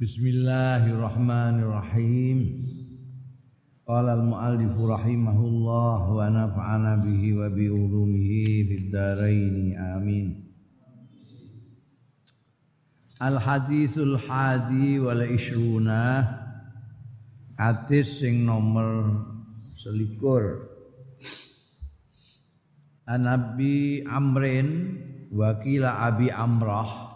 [0.00, 2.64] Bismillahirrahmanirrahim.
[3.84, 10.40] Qala al-muallif rahimahullah wa nafa'ana bihi wa bi ulumihi fid amin.
[13.20, 16.24] Al haditsul hadi wal ishruna
[17.60, 19.20] hadis sing nomor
[19.84, 20.64] selikur
[23.04, 24.96] Anabi Amrin
[25.28, 27.09] wakila Abi Amrah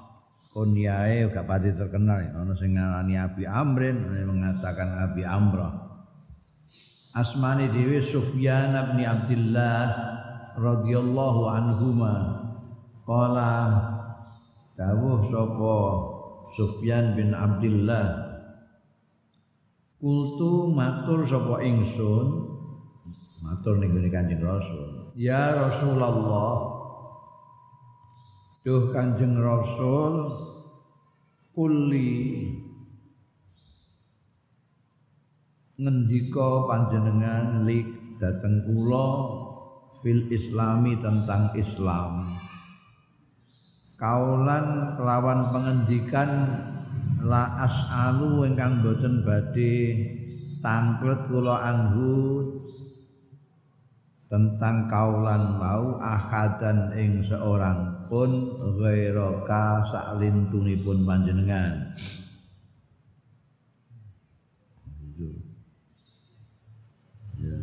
[0.55, 2.23] kunyae gak pati terkenal.
[2.30, 5.83] Ana sing ngarani Abi Amrin mengatakan Abi Amrah.
[7.15, 9.91] Asmani dhewe Sufyan bin Abdullah
[10.55, 12.14] radhiyallahu anhuma.
[13.02, 13.52] Qala
[14.78, 15.77] dawuh sapa
[16.56, 18.25] Sufyan bin Abdullah
[20.05, 22.52] Kultu matur sapa ingsun.
[23.41, 25.16] Matur ning Kanjeng Rasul.
[25.16, 26.77] Ya Rasulullah.
[28.64, 30.12] Duh Kanjeng Rasul
[31.54, 32.42] kuli.
[35.74, 39.08] Ngendika panjenengan lik dateng kula
[40.02, 42.34] fil islami tentang Islam.
[43.94, 46.30] Kaulan kelawan pengendikan
[47.22, 49.74] la as'alu ingkang boten badhe
[50.61, 52.12] tangklet kula anhu
[54.28, 59.84] tentang kaulan mau ahadan ing seorang pun ghairaka
[60.84, 61.94] pun panjenengan.
[67.44, 67.56] Ya.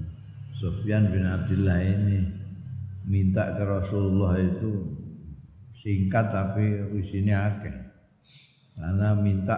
[0.61, 2.21] Sufyan bin Abdullah ini
[3.09, 4.93] minta ke Rasulullah itu
[5.81, 7.75] singkat tapi isinya akeh.
[8.77, 9.57] Karena minta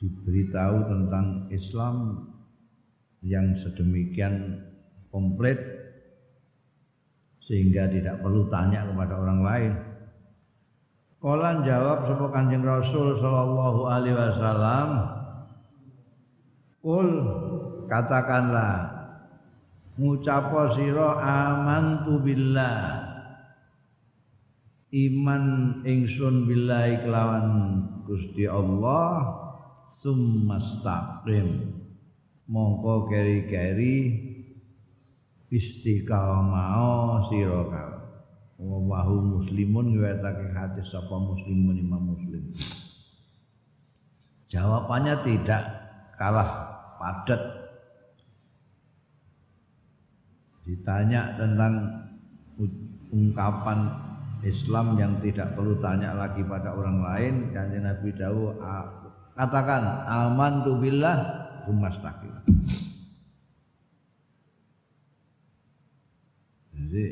[0.00, 2.24] diberitahu tentang Islam
[3.20, 4.64] yang sedemikian
[5.12, 5.56] komplit
[7.46, 9.72] sehingga tidak perlu tanya kepada orang lain.
[11.22, 14.88] Kolan jawab sapa Kanjeng Rasul sallallahu alaihi wasallam,
[16.82, 17.08] "Kul
[17.86, 18.74] katakanlah
[19.96, 23.06] ngucapo sira amantu billah."
[24.94, 25.44] Iman
[25.82, 27.46] ingsun billahi kelawan
[28.06, 29.34] Gusti Allah
[29.98, 31.74] summastaqim
[32.46, 33.96] mongko keri-keri
[35.50, 37.62] istiqamah sira
[38.56, 42.42] wahu muslimun ngwetake hati sapa muslimun imam muslim.
[44.48, 45.62] Jawabannya tidak
[46.16, 46.48] kalah
[46.96, 47.42] padat.
[50.66, 51.74] Ditanya tentang
[53.12, 53.86] ungkapan
[54.42, 57.34] Islam yang tidak perlu tanya lagi pada orang lain.
[57.54, 58.58] Kanjeng Nabi Dawud
[59.36, 61.18] katakan aman tu billah
[61.68, 62.34] mustaqim.
[66.86, 67.06] Jadi,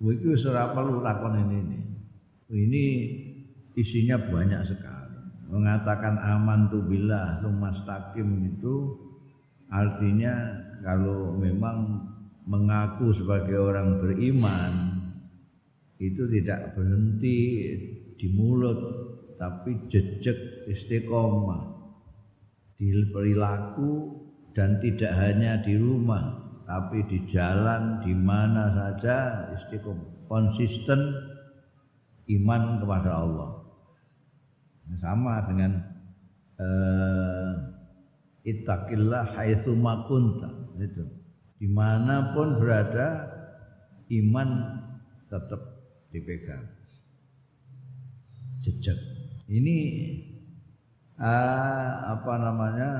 [0.00, 1.78] itu ora perlu lakon ini ini.
[2.48, 2.84] Ini
[3.76, 5.20] isinya banyak sekali.
[5.52, 8.96] Mengatakan aman tu billah mustaqim itu
[9.68, 10.32] artinya
[10.80, 12.00] kalau memang
[12.48, 14.72] mengaku sebagai orang beriman
[16.00, 17.40] itu tidak berhenti
[18.18, 18.76] di mulut
[19.40, 21.72] tapi jejak istiqomah
[22.76, 24.20] di perilaku
[24.52, 31.00] dan tidak hanya di rumah tapi di jalan di mana saja istiqomah konsisten
[32.28, 33.50] iman kepada Allah.
[35.00, 35.72] Sama dengan
[36.60, 37.52] uh,
[38.44, 39.72] ittaqillah haitsu
[40.08, 41.04] kunta itu.
[41.60, 43.30] Di mana pun berada
[44.12, 44.48] iman
[45.32, 45.60] tetap
[46.12, 46.68] dipegang.
[48.60, 48.96] Jejak.
[49.48, 49.76] Ini
[51.20, 52.90] uh, apa namanya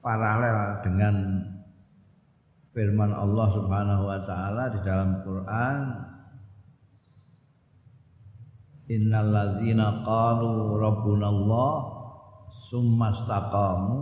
[0.00, 1.16] paralel dengan
[2.70, 5.78] firman Allah Subhanahu wa taala di dalam Quran
[8.90, 11.74] Innal ladzina qalu rabbuna Allah
[12.50, 13.98] summa istaqamu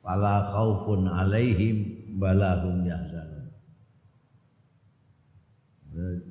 [0.00, 3.52] fala khaufun alaihim wala hum yahzanun.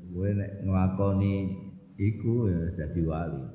[0.09, 1.33] Kowe nek nglakoni
[2.01, 3.45] iku ya dadi wali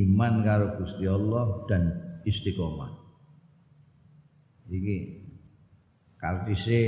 [0.00, 1.92] iman karo Gusti Allah dan
[2.24, 2.88] istiqomah.
[4.72, 4.96] Iki
[6.18, 6.80] kartise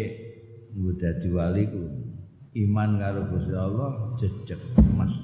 [0.74, 1.82] nggo dadi wali ku
[2.50, 4.58] iman karo Gusti Allah jejeg
[4.94, 5.14] mas.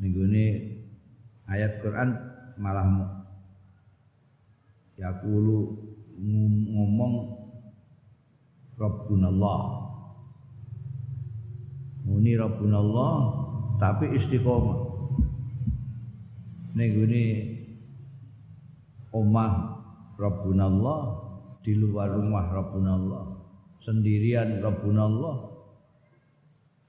[0.00, 0.44] Ninggone
[1.48, 2.10] ayat Quran
[2.56, 2.88] malah
[4.96, 5.76] yaqulu
[6.72, 7.14] ngomong
[8.74, 9.62] Rabbunallah.
[12.04, 13.16] Muni Rabbunallah
[13.80, 14.84] tapi istiqomah
[16.74, 17.24] ning gune
[19.14, 19.73] omah
[20.14, 21.00] Rabbunallah
[21.64, 23.24] di luar rumah Rabbunallah
[23.82, 25.36] sendirian Rabbunallah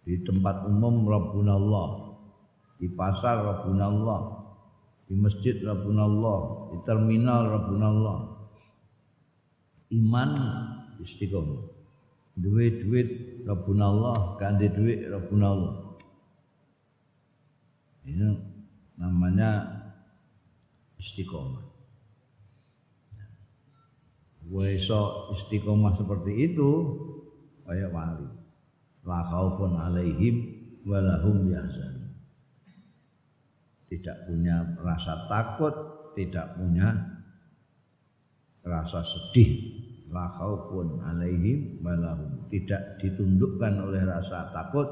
[0.06, 2.06] di tempat umum Rabbunallah
[2.80, 4.22] di pasar Rabbuna Allah,
[5.08, 6.40] di masjid Rabbuna Allah,
[6.72, 8.18] di terminal Rabbuna Allah.
[9.96, 10.32] Iman
[11.00, 11.72] istiqomah.
[12.36, 13.10] Duit duit
[13.48, 15.76] Rabbuna Allah, ganti duit Rabbuna Allah.
[18.06, 18.28] Ini
[19.00, 19.50] namanya
[21.00, 21.75] istiqomah.
[24.46, 26.72] Weso istiqomah seperti itu
[27.66, 28.30] kayak wali.
[29.06, 30.36] La khaufun alaihim
[30.86, 32.06] walahum yahzan
[33.96, 35.76] tidak punya rasa takut,
[36.18, 36.90] tidak punya
[38.66, 39.82] rasa sedih.
[40.10, 42.50] La khaufun alaihim walahum.
[42.50, 44.88] Tidak ditundukkan oleh rasa takut.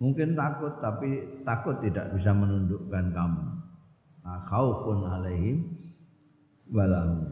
[0.00, 3.44] Mungkin takut tapi takut tidak bisa menundukkan kamu.
[4.24, 5.56] La khaufun alaihim
[6.70, 7.29] walahum.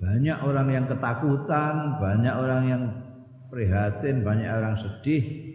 [0.00, 2.82] Banyak orang yang ketakutan, banyak orang yang
[3.52, 5.50] prihatin, banyak orang sedih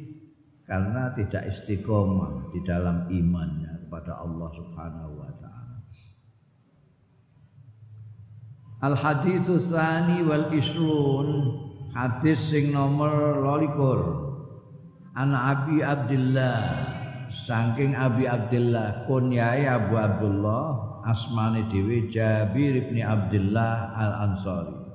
[0.69, 5.77] karena tidak istiqomah di dalam imannya kepada Allah Subhanahu wa taala.
[8.85, 11.29] Al haditsu tsani wal isrun
[11.97, 16.85] hadis sing nomor 22 An Abi Abdullah
[17.31, 24.85] saking Abi Abdullah kunyai Abu Abdullah asmane dhewe Jabir bin Abdullah Al Ansari.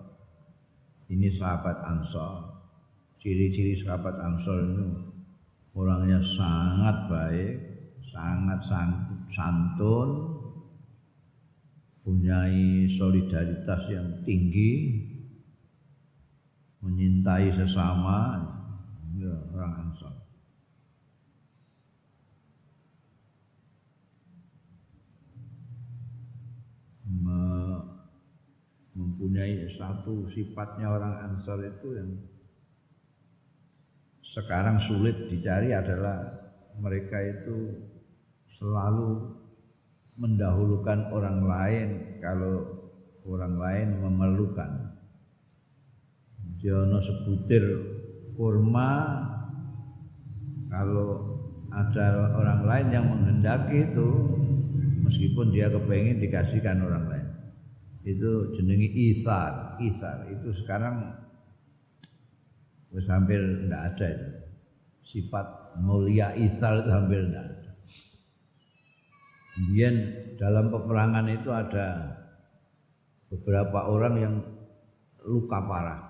[1.11, 2.63] Ini sahabat Ansar.
[3.19, 4.87] Ciri-ciri sahabat Ansar itu
[5.75, 7.55] orangnya sangat baik,
[8.11, 8.63] sangat
[9.31, 10.09] santun,
[12.07, 12.47] punya
[12.95, 15.03] solidaritas yang tinggi,
[16.79, 18.39] menyintai sesama,
[19.19, 20.20] ya, orang Ansar.
[28.95, 32.11] Mempunyai satu sifatnya orang Ansar itu yang
[34.23, 36.23] sekarang sulit dicari adalah
[36.79, 37.75] mereka itu
[38.61, 39.35] selalu
[40.21, 41.89] mendahulukan orang lain
[42.23, 42.69] kalau
[43.27, 44.71] orang lain memerlukan.
[46.61, 47.65] Jono sebutir
[48.37, 49.25] kurma
[50.69, 51.41] kalau
[51.73, 54.09] ada orang lain yang menghendaki itu
[55.11, 57.29] meskipun dia kepengen dikasihkan orang lain
[58.07, 61.21] itu jenengi isar isar itu sekarang
[63.07, 64.31] hampir tidak ada itu.
[65.11, 65.47] Sifat
[65.79, 67.71] mulia isal itu hampir tidak ada.
[69.55, 69.95] Kemudian
[70.39, 71.87] dalam peperangan itu ada
[73.31, 74.35] beberapa orang yang
[75.27, 76.03] luka parah.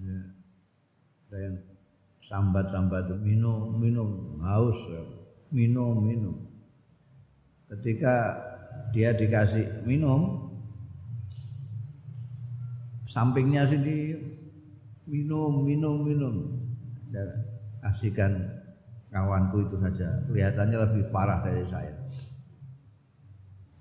[0.00, 0.18] Ya,
[1.34, 1.56] yang
[2.24, 4.76] sambat-sambat minum, minum, haus,
[5.50, 6.36] minum, minum.
[7.68, 8.38] Ketika
[8.94, 10.50] dia dikasih minum,
[13.10, 14.14] sampingnya sini
[15.10, 16.34] minum minum minum.
[17.10, 17.28] Dan
[17.82, 18.32] kasihkan
[19.10, 20.08] kawanku itu saja.
[20.30, 21.94] Kelihatannya lebih parah dari saya.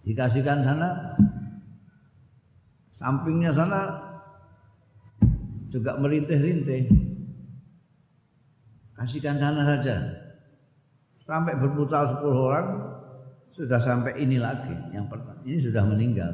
[0.04, 0.90] Dikasihkan sana
[2.98, 3.82] sampingnya sana
[5.72, 6.92] juga merintih-rintih.
[8.94, 10.23] Kasihkan sana saja
[11.24, 12.68] sampai berputar 10 orang
[13.54, 16.34] sudah sampai ini lagi yang pertama ini sudah meninggal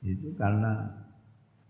[0.00, 0.88] itu karena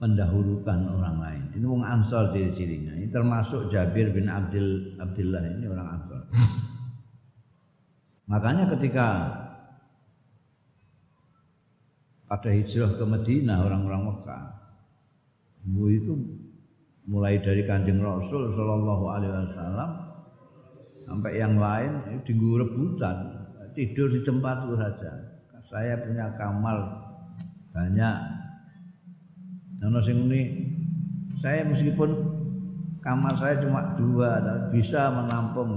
[0.00, 1.44] mendahulukan orang lain.
[1.60, 2.96] Ini wong Ansor ciri-cirinya.
[2.96, 6.22] Ini termasuk Jabir bin Abdul Abdullah ini orang Ansor.
[8.30, 9.06] Makanya ketika
[12.30, 14.44] pada hijrah ke Madinah orang-orang Mekah,
[15.90, 16.14] itu
[17.10, 19.90] mulai dari kanjeng Rasul Shallallahu Alaihi Wasallam
[21.04, 23.40] sampai yang lain di rebutan
[23.74, 25.12] tidur di tempat itu saja.
[25.66, 26.78] Saya punya kamar
[27.70, 28.18] banyak.
[29.80, 30.42] Nono sing ini
[31.40, 32.10] saya meskipun
[33.00, 35.72] kamar saya cuma dua bisa menampung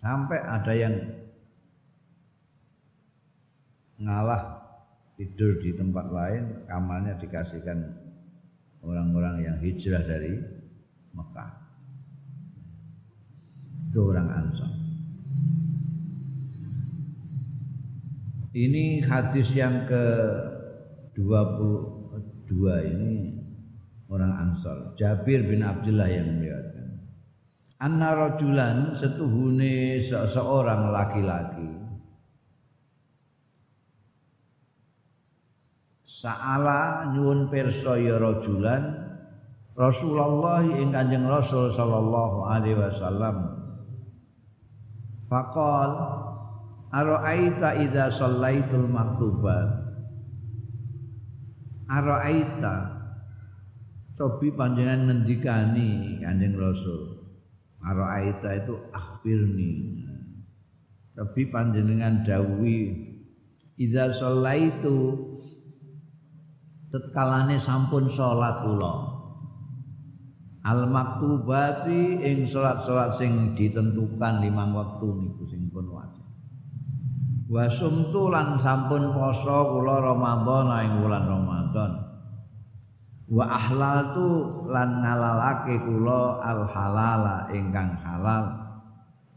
[0.00, 0.94] sampai ada yang
[4.00, 4.64] ngalah
[5.14, 7.84] tidur di tempat lain kamarnya dikasihkan
[8.80, 10.40] orang-orang yang hijrah dari
[11.12, 11.59] Mekah
[13.90, 14.70] itu orang Ansar
[18.50, 20.04] Ini hadis yang ke
[21.14, 22.50] 22
[22.82, 23.38] ini
[24.10, 24.98] orang Ansar.
[24.98, 26.88] Jabir bin Abdullah yang meriwayatkan.
[27.78, 31.70] Anna rajulan setuhune seorang laki-laki
[36.04, 38.84] Sa'ala nyuwun pirsa ya rajulan
[39.72, 43.59] Rasulullah ing Kanjeng Rasul sallallahu alaihi wasallam
[45.30, 45.90] Faqal
[46.90, 49.70] Ara'aita idza shallaitul maktubat
[51.86, 53.00] Ara'aita
[54.20, 57.24] Tobi panjenengan ngendikani Kanjeng Rasul.
[57.80, 60.04] Maro aita itu akhbirni.
[61.16, 62.92] Tapi panjenengan dawuhi
[63.80, 65.16] idza shallaitu
[66.92, 69.09] tetkalane sampun salat kula.
[70.60, 76.20] Al maktubati ing salat-salat sing ditentukan limang wektu niku sing pun wajib.
[77.48, 81.92] Wa sumtu lan sampun poso kula Ramadan ing wulan Ramadan.
[83.30, 88.60] Wa ahlaltu lan ngalalake kula al halala ingkang halal.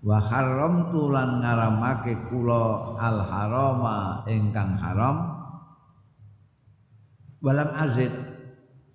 [0.04, 5.40] Wa haramtu lan ngaramake kula al harama ingkang haram.
[7.40, 8.12] Walam azid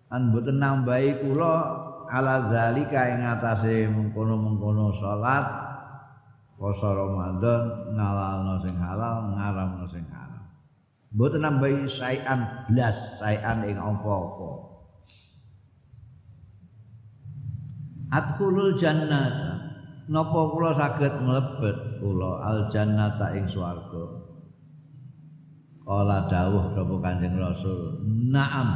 [0.08, 1.77] an boten nambahi kula
[2.08, 5.46] ala zalika ing atase mengkono-mengkono salat
[6.58, 10.44] poso Ramadan ngalalno sing halal ngaramno sing haram.
[11.14, 14.50] Mboten nambahi sayan blas sayan ing apa-apa.
[18.08, 19.28] Adkhulul jannah
[20.08, 24.26] napa kula saged mlebet kula al jannata ing swarga.
[25.88, 28.68] Kala dawuh sapa kanjeng rasul naam.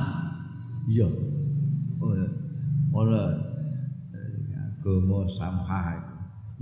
[0.89, 1.09] Iya.
[2.01, 2.42] Oh
[2.93, 3.25] ora
[4.53, 6.13] agama samhah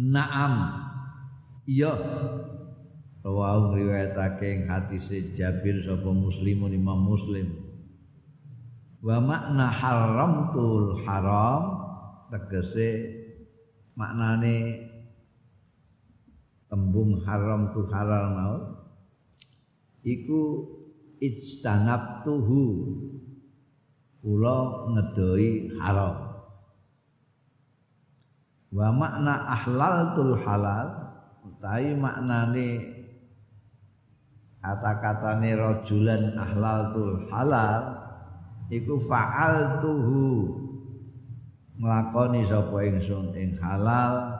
[0.00, 0.54] naam.
[1.68, 1.92] Iya.
[3.20, 7.52] Rawau riwayatake ing hadis Jabir sapa muslimun Imam Muslim.
[9.04, 11.84] Wa makna haramtul haram
[12.32, 13.20] tegese
[13.92, 14.88] maknane
[16.72, 18.56] tembung haram tu halal mau.
[20.00, 20.64] Iku
[21.20, 22.64] ijtanabtuhu
[24.20, 26.16] kula ngedoi haram.
[28.70, 30.88] Wa makna ahlaltul halal
[31.42, 32.68] utawi maknane
[34.62, 37.82] kata-katane rajulan ahlaltul halal
[38.70, 40.28] iku fa'altuhu.
[41.80, 44.36] Nglakoni sapa ingsun ing halal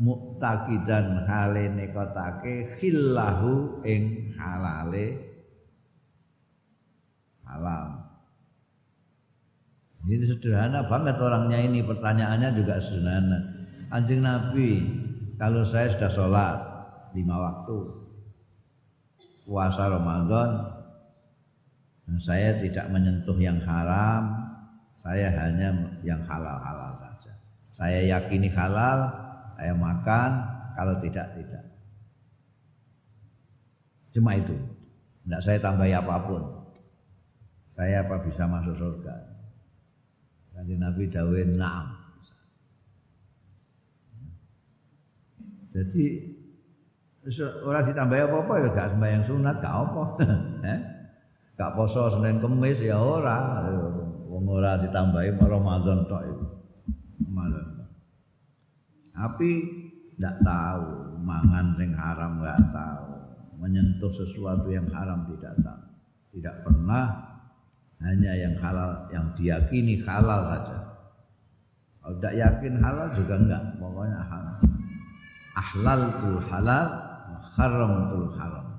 [0.00, 5.20] muktakidan hale nekotake khillahu ing halale
[7.44, 7.99] halal
[10.08, 13.38] ini sederhana banget orangnya ini pertanyaannya juga sederhana
[13.92, 14.70] anjing nabi
[15.36, 16.56] kalau saya sudah sholat
[17.16, 17.78] lima waktu
[19.44, 20.50] puasa Ramadan
[22.06, 24.50] dan saya tidak menyentuh yang haram
[25.00, 25.72] saya hanya
[26.04, 27.32] yang halal-halal saja.
[27.72, 29.08] Saya yakini halal,
[29.56, 30.30] saya makan,
[30.76, 31.64] kalau tidak tidak.
[34.12, 34.52] Cuma itu.
[35.24, 36.42] Tidak saya tambahi apa pun.
[37.72, 39.29] Saya apa bisa masuk surga?
[40.60, 41.88] Nanti Nabi Dawin na'am.
[45.72, 46.04] Jadi
[47.64, 50.04] orang ditambahi apa-apa ya gak sembahyang sunat, gak apa.
[50.76, 50.80] eh?
[51.56, 53.64] Gak poso Senin Kemis ya ora.
[54.28, 56.46] wong ora ditambahi Ramadan tok itu.
[57.32, 57.88] Malah.
[59.16, 59.50] Tapi
[60.20, 63.08] ndak tahu mangan sing haram nggak tahu,
[63.64, 65.82] menyentuh sesuatu yang haram tidak tahu.
[66.36, 67.29] Tidak pernah
[68.00, 70.78] hanya yang halal yang diyakini halal saja.
[72.00, 74.56] Kalau tidak yakin halal juga enggak, pokoknya halal.
[75.52, 76.86] Ahlal tul halal,
[77.54, 78.70] haram tul haram.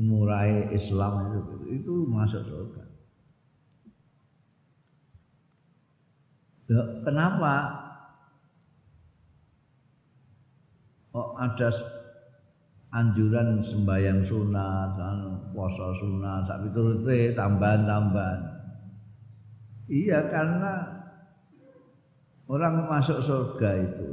[0.00, 1.40] umurai Islam itu
[1.76, 2.84] itu masuk surga.
[7.04, 7.54] Kenapa?
[11.12, 11.68] Oh ada
[12.90, 14.98] anjuran sembahyang sunat,
[15.54, 18.40] puasa sunat, sak piturute tambahan-tambahan.
[19.90, 21.00] Iya karena
[22.50, 24.10] orang masuk surga itu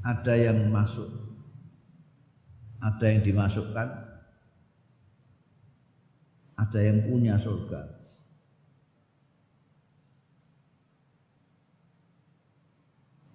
[0.00, 1.08] ada yang masuk
[2.80, 3.88] ada yang dimasukkan
[6.56, 7.80] ada yang punya surga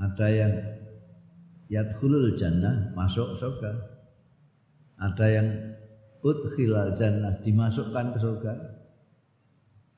[0.01, 0.53] ada yang
[1.69, 3.71] yadkhulul jannah masuk surga.
[4.95, 5.47] Ada yang
[6.23, 8.53] udkhilal jannah dimasukkan ke surga.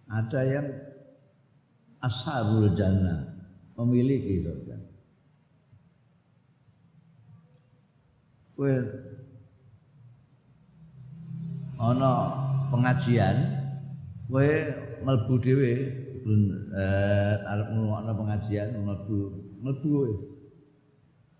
[0.08, 0.68] Ada yang
[2.04, 3.36] ashabul jannah
[3.76, 4.76] memiliki surga.
[8.58, 8.90] Well,
[11.78, 12.14] ana
[12.74, 13.38] pengajian
[14.26, 14.50] kowe
[15.06, 15.74] mlebu dhewe.
[16.28, 19.18] Eh arep ngrungokno pengajian mlebu
[19.62, 20.37] mlebu kowe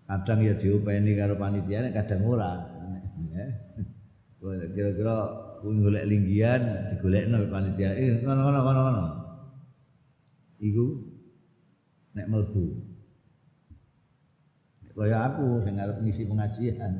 [0.08, 2.56] kadang ya diopeni karo panitia kadang ora
[3.36, 3.46] ya
[4.72, 5.14] kira-kira
[5.60, 6.62] kuwi golek linggian
[6.96, 9.04] digolekno panitia eh ngono ngono ngono ngono
[10.64, 10.86] iku
[12.16, 12.64] nek mlebu
[14.98, 16.92] kaya aku sing arep ngisi pengajian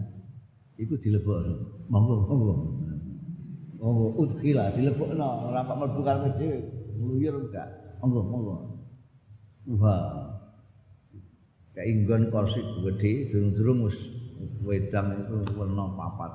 [0.78, 1.54] iku dilebokno
[1.90, 2.54] monggo monggo
[3.78, 6.58] Oh, udkhila dilebokno, ora kok mlebu karepe dhewe.
[6.98, 7.68] Ngluyur enggak.
[8.02, 8.56] Monggo, monggo.
[9.78, 10.27] Wah.
[11.78, 13.94] Kainggon kursi gede, durung-durung wis
[14.66, 16.32] wedang itu warna papat.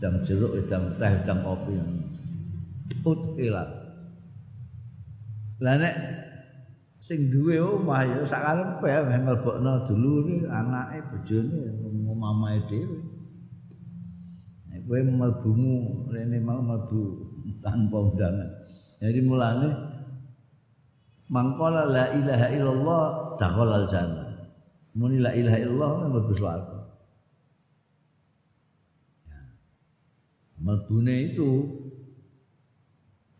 [0.00, 1.72] Wedang jeruk, wedang teh, wedang kopi.
[3.04, 3.64] Udkhila.
[5.60, 5.94] Lah nek
[7.04, 11.60] sing duwe omah ya sak karepe ya mlebokno dulure, anake, bojone,
[12.16, 13.12] mamae dhewe.
[14.86, 17.02] kowe mlebumu rene mau mlebu
[17.62, 18.50] tanpa undangan.
[18.98, 19.68] Jadi mulane
[21.30, 23.02] mangkola la ilaha illallah
[23.38, 24.21] dakhala jannah.
[24.92, 26.78] Muni la ilaha illallah mlebu swarga.
[29.24, 29.40] Ya.
[30.60, 31.48] Mlebune itu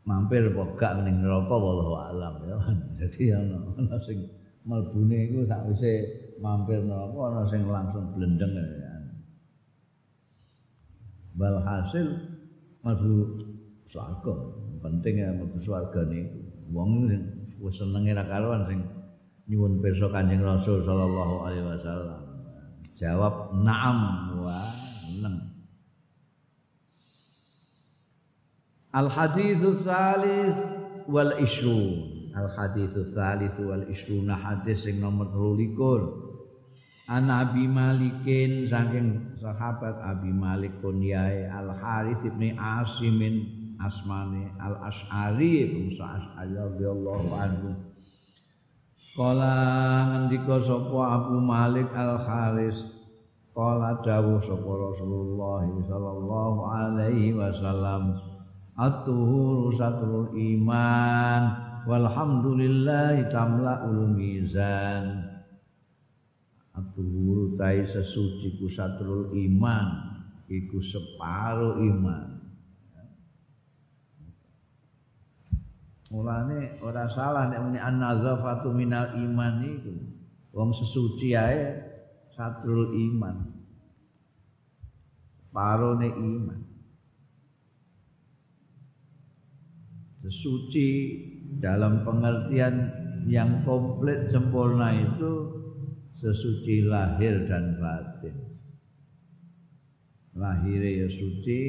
[0.09, 2.57] mampir apa gak ning neraka wallahu alam ya.
[3.05, 4.25] Jadi ana ana sing
[4.65, 5.93] mlebune iku sakwise
[6.41, 8.93] mampir neraka ana sing langsung blendeng ya.
[11.37, 12.07] bal hasil
[12.85, 13.41] mlebu
[13.89, 14.35] swarga
[14.85, 16.39] penting ya mlebu swarga niku
[16.73, 17.09] wong
[17.61, 18.81] wis senenge ra karuan sing
[19.51, 22.21] nyuwun pirsa Kanjeng Rasul sallallahu alaihi wasallam.
[22.99, 23.99] Jawab na'am.
[24.39, 24.61] Wa
[25.23, 25.39] neng
[28.93, 30.61] Al haditsu tsalits
[31.09, 39.41] wal ishrun Al haditsu tsalits wal ishrun hadis sing nomor 23 An Abi Malikin saking
[39.41, 43.49] sahabat Abi Malik kunyae Al Harith bin Asimin
[43.81, 47.92] asmane Al Asy'ari bin Sa'ad radhiyallahu anhu.
[49.13, 52.81] Kala ngendika sapa Abu Malik Al Haris
[53.53, 58.17] Kala dawuh sapa Rasulullah sallallahu alaihi wasallam
[58.73, 61.43] At-tuhuru satrul iman
[61.85, 65.29] walhamdulillah tamla'ul mizan.
[66.73, 70.09] Atuhuru tai sesuci ku satrul iman
[70.49, 72.32] Iku separuh iman
[76.13, 79.97] Mulane ora salah nek muni an-nadzafatu minal iman iku.
[80.53, 81.73] Wong sesuci ae
[82.37, 83.49] satrul iman.
[85.49, 86.61] Parone iman.
[90.21, 90.89] Sesuci
[91.57, 92.93] dalam pengertian
[93.25, 95.33] yang komplit sempurna itu
[96.21, 98.37] sesuci lahir dan batin.
[100.37, 101.61] Lahirnya ya suci,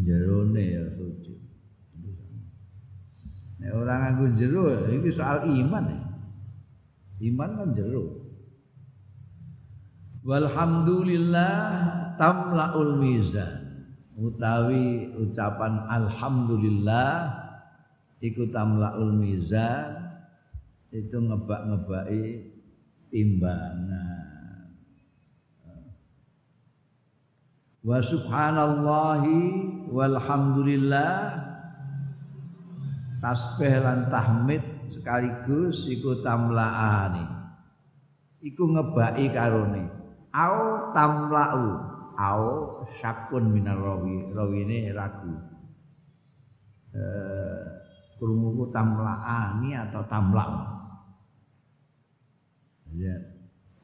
[0.00, 1.45] jerone ya suci.
[3.56, 6.00] Nek orang nganggo jero iki soal iman ya.
[7.24, 8.04] Iman kan jero.
[10.26, 11.56] Walhamdulillah
[12.20, 13.64] tamlaul mizan.
[14.16, 17.28] Utawi ucapan alhamdulillah
[18.20, 19.92] iku tamlaul mizan
[20.88, 22.48] itu ngebak-ngebaki
[23.12, 24.26] timbangan
[27.86, 29.38] wa subhanallahi
[29.92, 31.38] walhamdulillah
[33.20, 37.24] tasbih lan tahmid sekaligus iku tamlaani.
[38.42, 39.84] Iku ngebaki karone.
[40.34, 41.64] Au tamlau.
[42.16, 42.44] Au
[42.98, 44.32] syakun minar rawi.
[44.32, 45.34] Rawine ragu.
[46.96, 47.76] Eh
[48.16, 50.52] krungu tamlaani atau tamlau?
[52.96, 53.12] Ya,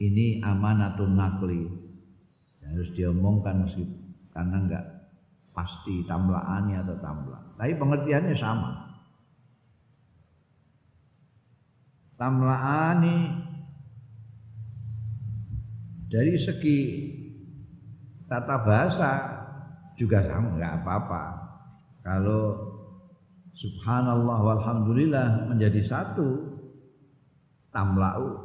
[0.01, 1.69] ini amanatun nakli.
[2.65, 4.01] Ya, harus diomongkan meskipun
[4.33, 4.85] karena enggak
[5.53, 7.39] pasti tamlaannya atau tamla.
[7.61, 8.82] Tapi pengertiannya sama
[12.23, 13.19] tamlaani
[16.07, 16.79] dari segi
[18.31, 19.11] tata bahasa
[19.99, 21.25] juga sama enggak apa-apa
[22.07, 22.43] kalau
[23.59, 26.63] subhanallah walhamdulillah menjadi satu
[27.75, 28.39] tamlau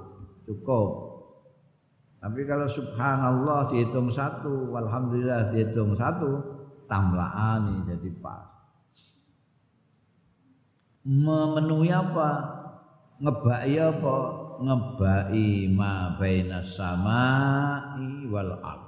[0.50, 0.90] cukup.
[2.18, 6.42] Tapi kalau subhanallah dihitung satu, walhamdulillah dihitung satu,
[6.90, 8.48] tamlaani jadi pas.
[11.06, 12.57] Memenuhi apa?
[13.18, 14.18] Ngebai apa?
[14.62, 18.86] Ngebai ma baina samai wal ard.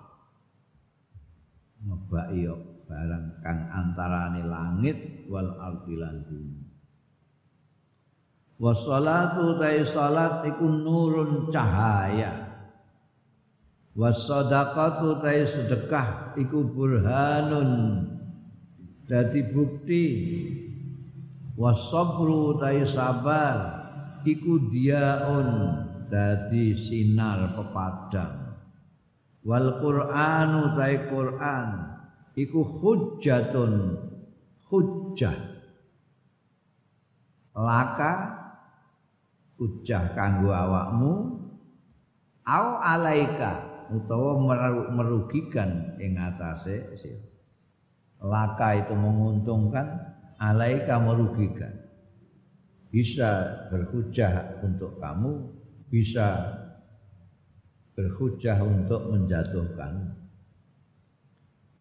[1.82, 2.46] Ngebai
[2.90, 6.62] barang kang antarane langit wal ardi lan bumi.
[8.60, 12.50] Wassalatu tai salat iku nurun cahaya.
[13.98, 18.04] Wassadaqatu tai sedekah iku burhanun
[19.10, 20.06] dadi bukti.
[21.56, 23.79] Wasabru tai sabar
[24.26, 25.50] iku diaun
[26.10, 28.60] dadi sinar pepadang.
[29.46, 31.68] Wal Qur'anu tai Qur'an.
[32.36, 33.74] Iku hujjatun
[34.68, 35.38] hujjah.
[37.56, 38.14] Laka
[39.60, 41.14] ujah kanggo awakmu.
[42.50, 44.38] Au alaika utawa
[44.90, 46.94] merugikan ing atase
[48.22, 49.86] laka itu menguntungkan
[50.38, 51.89] alaika merugikan
[52.90, 56.58] bisa berhujah untuk kamu bisa
[57.98, 60.16] berhujah untuk menjatuhkan.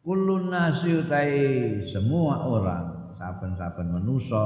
[0.00, 1.04] Kulun nasi
[1.84, 4.44] semua orang saben-saben manusa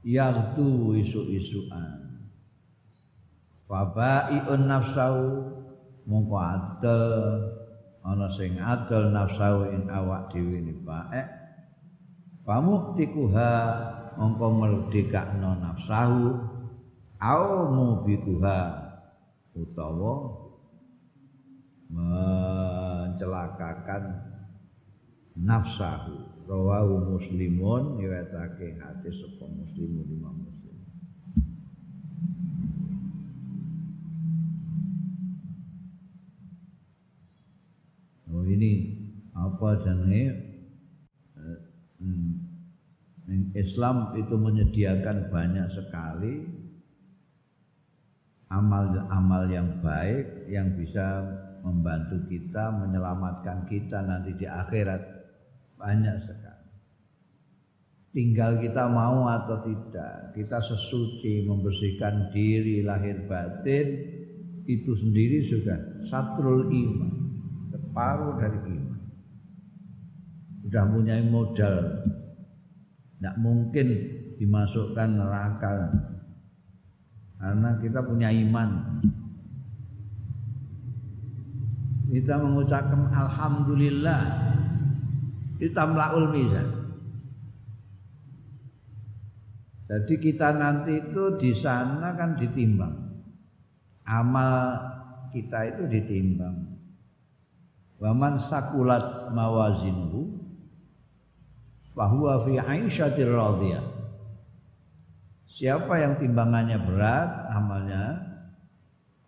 [0.00, 2.24] yardu isu-isuan.
[3.68, 5.16] Fabaiun nafsau
[6.08, 7.06] mongko adel
[8.02, 11.28] ana sing adel nafsau ing awak dhewe ni baik
[12.42, 13.52] pamuktiha
[14.18, 16.22] mongko merdekakno nafsahu
[17.22, 18.58] au mubikuha
[19.54, 20.14] utawa
[21.92, 24.04] mencelakakan
[25.36, 26.32] nafsahu.
[26.42, 30.76] Rawahu muslimun riwayatake hadis sapa muslimun imam muslim.
[38.32, 38.72] Oh ini
[39.36, 40.24] apa jenenge?
[41.38, 41.58] Eh,
[42.02, 42.51] hmm.
[43.54, 46.42] Islam itu menyediakan banyak sekali
[48.50, 51.24] amal-amal yang baik yang bisa
[51.62, 55.00] membantu kita menyelamatkan kita nanti di akhirat
[55.78, 56.68] banyak sekali.
[58.12, 63.86] Tinggal kita mau atau tidak, kita sesuci membersihkan diri lahir batin
[64.68, 65.78] itu sendiri sudah
[66.12, 67.12] satrul iman,
[67.72, 69.00] separuh dari iman.
[70.60, 72.04] Sudah punya modal
[73.22, 73.86] tidak mungkin
[74.34, 75.94] dimasukkan neraka
[77.38, 78.98] karena kita punya iman.
[82.10, 84.22] Kita mengucapkan alhamdulillah
[85.54, 86.66] kita melaul mizan.
[89.86, 93.22] Jadi kita nanti itu di sana kan ditimbang.
[94.02, 94.82] Amal
[95.30, 96.74] kita itu ditimbang.
[98.02, 100.41] Waman sakulat mawazinuhu
[101.92, 103.84] bahwa fi aisyatir radhiyah.
[105.52, 108.04] Siapa yang timbangannya berat amalnya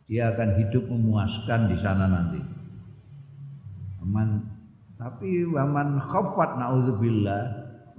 [0.09, 2.41] dia akan hidup memuaskan di sana nanti.
[4.01, 4.41] Aman
[4.97, 7.43] tapi waman khaffat naudzubillah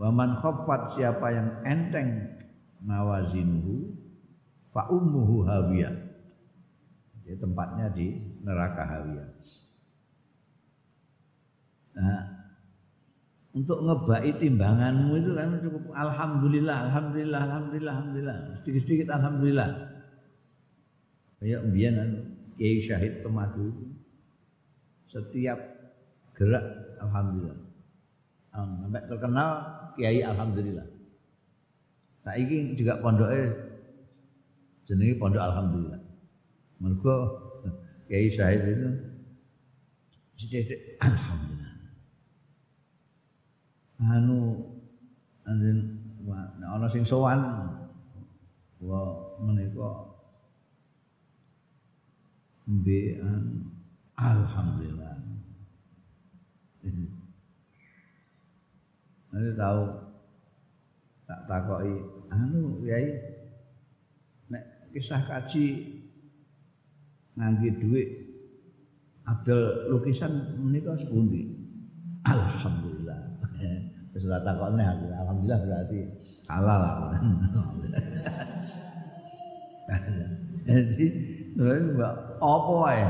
[0.02, 2.34] waman khaffat siapa yang enteng
[2.82, 3.94] mawazinuhu
[4.74, 5.94] fa ummuhu hawiyah.
[7.26, 8.08] Jadi tempatnya di
[8.42, 9.30] neraka hawiyah.
[11.96, 12.35] Nah,
[13.56, 18.38] untuk ngebai timbanganmu itu kan cukup alhamdulillah, alhamdulillah, alhamdulillah, alhamdulillah.
[18.60, 19.70] Sedikit-sedikit alhamdulillah.
[21.40, 22.20] Kayak mbiyen anu,
[22.60, 23.72] Kiai Syahid Pemadu
[25.08, 25.56] setiap
[26.36, 27.60] gerak alhamdulillah.
[28.52, 29.50] Sampai terkenal
[29.96, 30.88] Kiai alhamdulillah.
[32.28, 33.56] Nah ini juga pondoknya
[34.84, 36.02] jenenge pondok alhamdulillah.
[36.84, 37.16] Mergo
[38.12, 38.90] Kiai Syahid itu
[40.44, 41.65] sithik alhamdulillah
[44.06, 44.62] anu
[45.46, 45.98] anjen
[46.62, 47.42] ana sing sowan.
[48.82, 49.02] Wa
[49.42, 50.14] menika
[52.70, 53.66] mbekan
[54.14, 55.16] alhamdulillah.
[59.34, 59.82] Nanti tahu
[61.26, 61.98] tak takoki
[62.30, 63.10] anu yai
[64.54, 65.66] nek kisah kaji
[67.36, 68.10] ngangge duit
[69.26, 71.52] adol lukisan menika sepundi?
[72.26, 73.05] Alhamdulillah
[74.16, 75.12] Ora takokne aku.
[75.12, 76.00] Alhamdulillah berarti
[76.48, 77.04] halal aku.
[80.72, 81.06] Jadi
[82.40, 83.04] apa wae.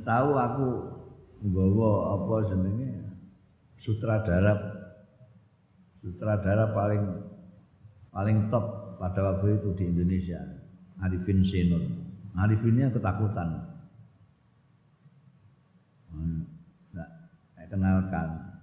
[0.00, 0.68] Tahu aku
[1.44, 3.04] nggawa apa jenenge
[3.76, 4.56] sutradara
[6.00, 7.04] sutradara paling
[8.08, 10.40] paling top pada waktu itu di Indonesia
[11.04, 11.84] Arifin Senur
[12.32, 13.60] Arifinnya ketakutan
[16.96, 17.08] nah,
[17.68, 18.53] kenalkan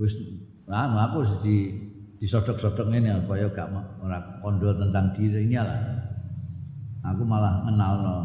[0.00, 0.16] wis
[0.64, 1.56] anu aku di
[2.20, 3.68] disodok-sodok ini apa ya gak
[4.00, 5.80] ora kondo tentang dirinya lah.
[7.12, 8.16] Aku malah kenal no.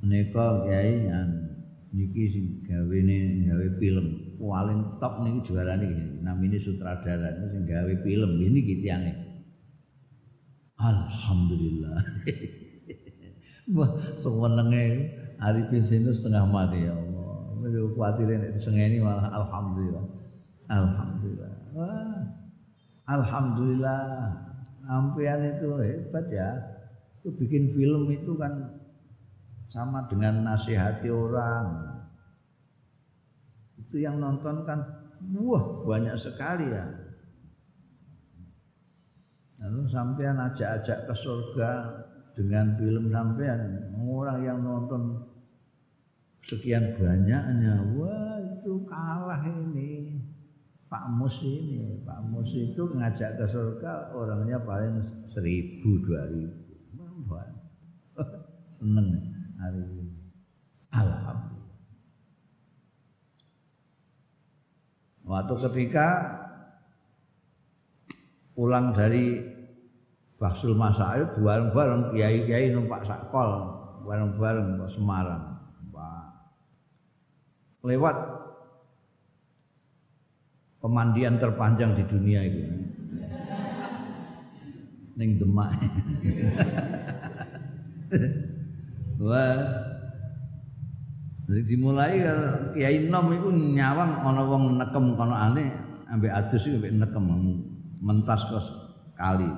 [0.00, 1.04] Menika kiai
[1.92, 4.06] niki sing gawene gawe film
[4.40, 6.06] paling top niki juarane iki.
[6.24, 9.12] Namine sutradara niku sing gawe film ini iki tiange.
[10.80, 11.96] Alhamdulillah.
[13.76, 14.84] Wah, sewenenge
[15.38, 17.56] Arifin Sinu setengah mati ya Allah.
[17.62, 20.21] Wis kuwatire nek disengeni malah alhamdulillah.
[20.72, 21.52] Alhamdulillah.
[21.76, 22.20] Wah,
[23.04, 24.04] Alhamdulillah.
[24.88, 26.50] Ampian itu hebat ya.
[27.20, 28.80] Itu bikin film itu kan
[29.68, 31.92] sama dengan nasihati orang.
[33.78, 34.80] Itu yang nonton kan
[35.38, 36.86] wah banyak sekali ya.
[39.62, 41.70] Lalu sampean ajak-ajak ke surga
[42.34, 45.20] dengan film sampean orang yang nonton
[46.42, 50.18] sekian banyaknya wah itu kalah ini
[50.92, 55.00] Pak Mus ini Pak Mus itu ngajak ke surga orangnya paling
[55.32, 56.52] seribu dua ribu.
[58.76, 59.08] Seneng
[59.56, 60.12] hari ini.
[60.92, 61.80] Alhamdulillah.
[65.24, 66.08] Waktu ketika
[68.52, 69.40] pulang dari
[70.36, 75.56] Baksul Masail bareng-bareng kiai-kiai numpak sakol bareng-bareng ke Semarang.
[77.82, 78.41] Lewat
[80.82, 82.66] pemandian terpanjang di dunia itu.
[85.14, 85.70] Ning Demak.
[89.22, 89.62] Wah.
[91.42, 92.16] Jadi dimulai
[92.72, 95.68] Kiai Nom itu nyawang ana wong nekem kono aneh
[96.08, 97.24] ambek adus iki ambek nekem
[98.00, 98.58] mentas ke
[99.14, 99.50] kali.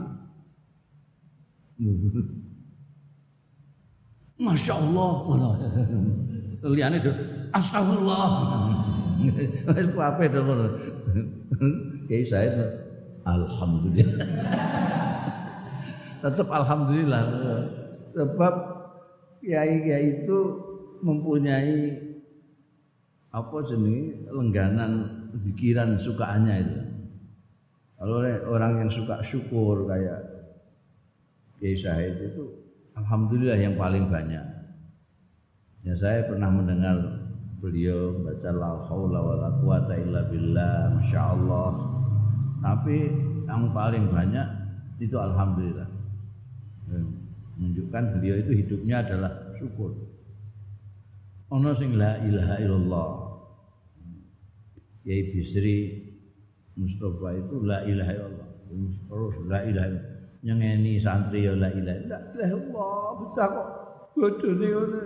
[4.42, 5.12] Masya Allah.
[6.66, 7.12] Liane itu
[7.54, 8.28] astagfirullah.
[9.70, 10.66] Wis kuape to ngono.
[12.08, 12.56] Kiai Said
[13.24, 14.28] alhamdulillah.
[16.20, 17.22] Tetap alhamdulillah.
[18.14, 18.54] Sebab
[19.40, 20.38] kiai-kiai itu
[21.04, 22.00] mempunyai
[23.34, 24.92] apa jenis lengganan
[25.34, 26.80] pikiran sukaannya itu.
[27.98, 28.20] Kalau
[28.52, 30.20] orang yang suka syukur kayak
[31.58, 32.44] Kiai Said itu
[32.94, 34.44] alhamdulillah yang paling banyak.
[35.84, 37.23] Ya saya pernah mendengar
[37.64, 41.70] beliau baca la haula wala quwata illa billah masyaallah.
[42.60, 42.96] Tapi
[43.48, 44.44] yang paling banyak
[45.00, 45.88] itu alhamdulillah.
[47.56, 49.96] Menunjukkan beliau itu hidupnya adalah syukur.
[51.48, 53.10] Ono sing la ilaha illallah.
[55.08, 56.04] Yai Bisri
[56.76, 58.48] Mustafa itu la ilaha illallah.
[59.08, 60.12] Terus la ilaha illallah
[60.44, 63.68] nyengeni santri ya la ilaha illallah Allah bisa kok
[64.12, 65.00] bodone ngono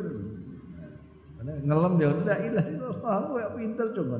[1.43, 4.17] ngelem ya la ilaha illallah aku ya pinter coba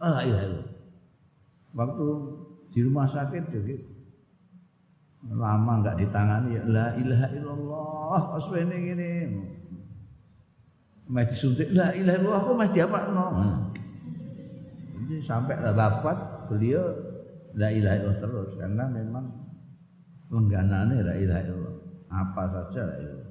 [0.00, 0.72] ah la ilaha illallah
[1.74, 2.06] waktu
[2.74, 3.76] di rumah sakit juga
[5.24, 9.10] lama enggak ditangani ya la ilaha illallah aswene ngene
[11.08, 13.56] mesti disuntik la ilaha illallah aku mesti apa no hmm.
[15.00, 16.18] jadi sampai wafat
[16.52, 16.84] beliau
[17.56, 19.44] la ilaha illallah terus karena memang
[20.34, 21.76] lengganane la ilaha illallah.
[22.10, 23.28] Apa saja la ilaha.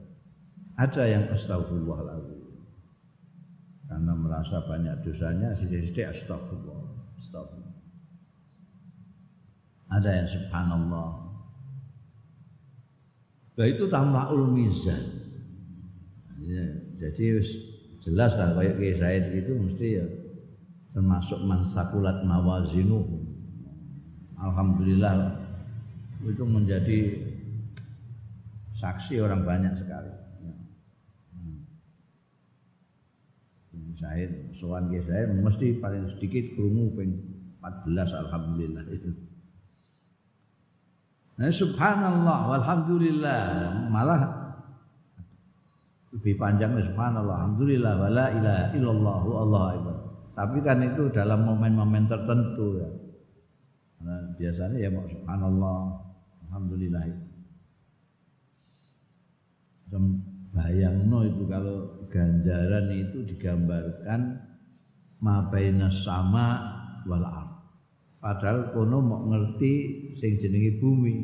[0.73, 2.33] Ada yang astagfirullahaladzim.
[3.93, 6.82] Karena merasa banyak dosanya, sedikit-sedikit astagfirullah.
[7.21, 7.77] Astagfirullah.
[9.93, 11.10] Ada yang subhanallah.
[13.53, 15.03] Nah itu tamla'ul mizan.
[16.41, 16.65] Ya,
[16.97, 17.38] jadi
[18.01, 20.06] jelas lah kayak Said itu mesti ya
[20.97, 23.06] termasuk mansakulat mawazinu.
[24.41, 25.38] Alhamdulillah
[26.25, 26.99] itu menjadi
[28.82, 30.22] saksi orang banyak sekali.
[34.01, 34.25] Saya
[34.58, 37.13] sowan ke saya mesti paling sedikit krungu ping
[37.62, 39.12] 14 alhamdulillah itu.
[41.34, 43.41] Nah, subhanallah walhamdulillah
[43.89, 44.21] malah
[46.13, 49.97] lebih panjang subhanallah alhamdulillah wala ilaha illallah Allah akbar.
[50.34, 52.89] Tapi kan itu dalam momen-momen tertentu ya.
[54.03, 56.03] Nah, biasanya ya mau subhanallah
[56.53, 57.10] Alhamdulillah.
[60.54, 64.38] No itu kalau ganjaran itu digambarkan
[65.18, 66.62] mabaina sama
[67.10, 67.26] wal
[68.24, 69.74] Padahal kono mau ngerti
[70.16, 71.16] sing jenenge bumi,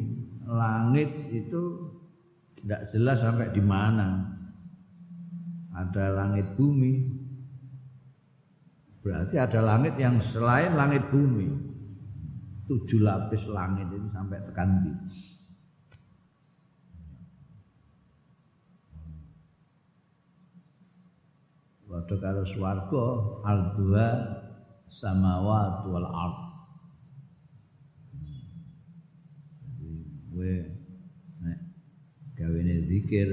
[0.43, 1.87] langit itu
[2.59, 4.35] tidak jelas sampai di mana.
[5.71, 7.07] Ada langit bumi.
[8.99, 11.69] Berarti ada langit yang selain langit bumi
[12.69, 14.93] tujuh lapis langit ini sampai tekan di.
[21.89, 23.05] Waktu kalau swarga
[23.49, 24.07] al-dua
[24.93, 26.37] samawat wal ard.
[30.29, 30.53] Gue
[31.41, 31.59] nek
[32.37, 33.25] gawene zikir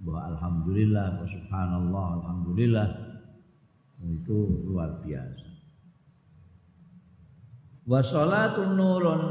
[0.00, 2.88] bahwa alhamdulillah, subhanallah, alhamdulillah
[4.08, 5.48] itu luar biasa.
[7.84, 9.22] Wasolatun nurun.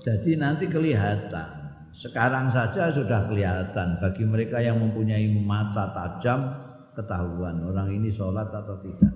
[0.00, 1.60] Jadi nanti kelihatan.
[1.92, 8.76] Sekarang saja sudah kelihatan bagi mereka yang mempunyai mata tajam ketahuan orang ini sholat atau
[8.82, 9.14] tidak.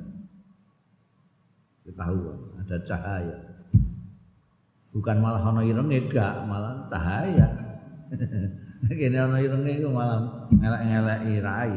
[1.84, 3.38] Ketahuan, ada cahaya.
[4.94, 7.48] Bukan malah ono irenge gak, malah cahaya.
[8.98, 11.76] Kene ono irenge itu malah ngelak-ngelaki rai.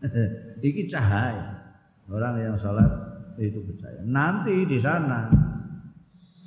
[0.68, 1.56] Iki cahaya.
[2.10, 2.90] Orang yang sholat
[3.38, 4.02] itu percaya.
[4.02, 5.30] Nanti di sana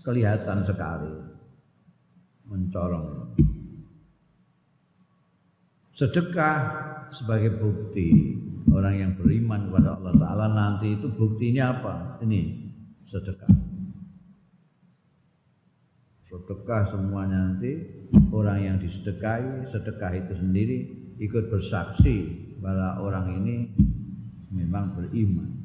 [0.04, 1.14] kelihatan sekali
[2.52, 3.23] mencorong.
[5.94, 6.58] Sedekah
[7.14, 8.34] sebagai bukti
[8.74, 11.94] orang yang beriman kepada Allah Ta'ala nanti itu buktinya apa?
[12.26, 12.42] Ini
[13.06, 13.54] sedekah.
[16.26, 17.78] Sedekah semuanya nanti
[18.34, 20.78] orang yang disedekahi, sedekah itu sendiri
[21.22, 22.26] ikut bersaksi
[22.58, 23.56] bahwa orang ini
[24.50, 25.62] memang beriman.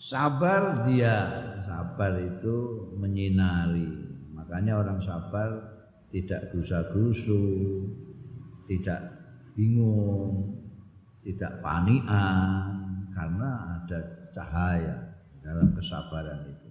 [0.00, 1.16] Sabar dia,
[1.64, 4.03] sabar itu menyinari.
[4.54, 5.50] Makanya orang sabar
[6.14, 7.42] tidak gusa-gusu,
[8.70, 9.02] tidak
[9.58, 10.62] bingung,
[11.26, 12.70] tidak panian
[13.10, 13.50] karena
[13.82, 13.98] ada
[14.30, 14.94] cahaya
[15.42, 16.70] dalam kesabaran itu.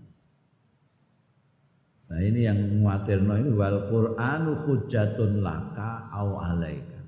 [2.08, 7.04] Nah ini yang muatirno ini wal Qur'anu hujatun laka au alaika.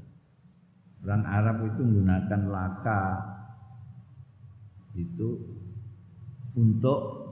[1.07, 3.03] Orang Arab itu menggunakan laka
[4.91, 5.39] itu
[6.51, 7.24] untuk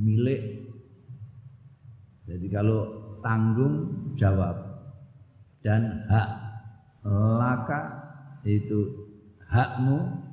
[0.00, 0.72] milik.
[2.26, 2.80] Jadi kalau
[3.22, 3.74] tanggung
[4.18, 4.56] jawab
[5.62, 6.28] dan hak
[7.38, 7.80] laka
[8.46, 9.08] itu
[9.46, 10.24] hakmu.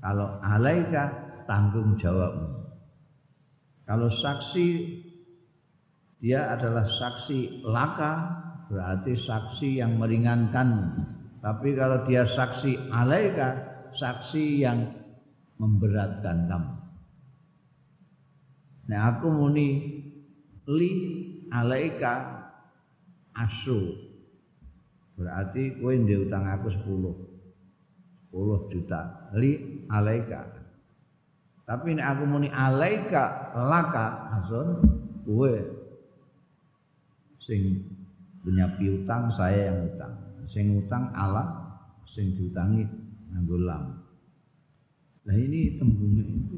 [0.00, 1.12] Kalau alaika
[1.44, 2.56] tanggung jawabmu.
[3.84, 4.68] Kalau saksi
[6.20, 8.12] dia adalah saksi laka
[8.68, 10.94] berarti saksi yang meringankan
[11.40, 13.56] tapi kalau dia saksi alaika
[13.96, 14.84] saksi yang
[15.56, 16.79] memberatkan kamu
[18.90, 19.68] nah aku muni
[20.66, 20.90] li
[21.54, 22.40] alaika
[23.34, 24.10] asu.
[25.14, 29.00] Berarti kowe ndek utang aku 10 10 juta.
[29.36, 30.40] Li alaika.
[31.66, 34.82] Tapi nek aku muni alaika laka asun
[35.22, 35.54] kowe
[37.38, 37.84] sing
[38.42, 40.14] punya piutang saya yang utang.
[40.50, 41.46] Sing utang Allah
[42.10, 42.82] sing diutangi
[43.30, 43.58] nganggo
[45.26, 46.56] nah ini tembungnya itu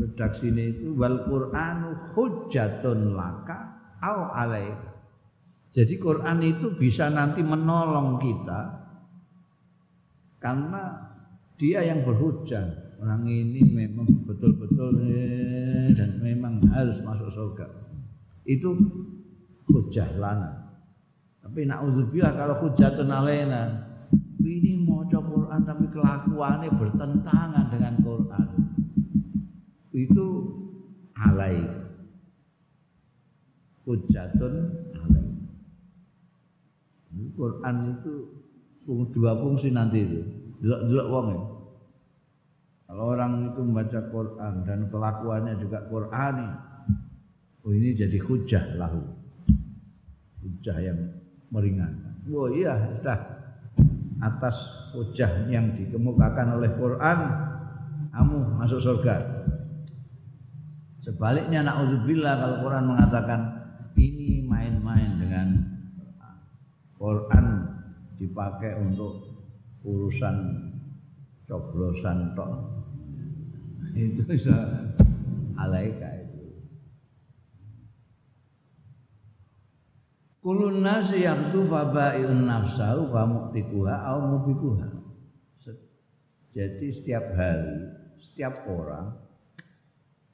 [0.00, 3.58] redaksinya itu wal Qur'anu hujjatun laka
[4.02, 4.90] au alaika
[5.70, 8.60] jadi Quran itu bisa nanti menolong kita
[10.42, 11.12] karena
[11.60, 17.66] dia yang berhujah orang ini memang betul-betul eh, dan memang harus masuk surga.
[18.44, 18.76] Itu
[19.72, 20.80] hujah lana.
[21.40, 23.88] Tapi naudzubillah kalau hujatun alaina.
[24.40, 25.04] Ini mau
[25.50, 28.46] Quran tapi kelakuannya bertentangan dengan Quran.
[29.90, 30.26] Itu
[31.18, 31.58] alai.
[33.82, 34.54] Hujatun
[34.94, 35.26] alai.
[37.34, 38.14] Quran itu
[39.10, 40.22] dua fungsi nanti itu.
[40.62, 41.42] Dua-dua wong ya.
[42.86, 46.46] Kalau orang itu membaca Quran dan kelakuannya juga Qurani,
[47.66, 49.02] oh ini jadi hujah lahu
[50.46, 50.98] hujah yang
[51.50, 52.22] meringankan.
[52.30, 53.39] Oh iya, sudah
[54.20, 54.56] atas
[54.92, 57.18] hujah yang dikemukakan oleh Quran,
[58.12, 59.16] kamu masuk surga.
[61.00, 63.40] Sebaliknya naudzubillah kalau Quran mengatakan
[63.96, 65.48] ini main-main dengan
[67.00, 67.46] Quran
[68.20, 69.40] dipakai untuk
[69.80, 70.36] urusan
[71.48, 72.52] coblosan tok.
[73.96, 74.54] Itu bisa
[75.56, 76.19] alaika
[80.40, 84.88] Kulun nasi yang tu fabaiun nafsahu wa muktikuha au mubikuha.
[86.50, 87.76] Jadi setiap hari,
[88.18, 89.14] setiap orang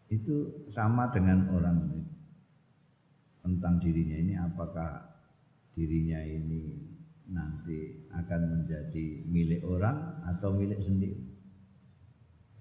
[0.06, 2.02] itu sama dengan orang ini.
[3.46, 5.06] tentang dirinya ini apakah
[5.78, 6.82] dirinya ini
[7.30, 11.22] nanti akan menjadi milik orang atau milik sendiri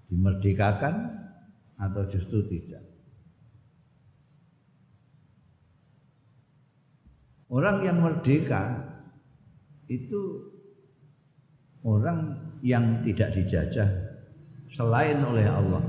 [0.06, 1.10] dimerdekakan
[1.74, 2.85] atau justru tidak
[7.46, 8.82] Orang yang merdeka
[9.86, 10.50] itu
[11.86, 12.34] orang
[12.66, 13.86] yang tidak dijajah
[14.74, 15.84] selain oleh Allah.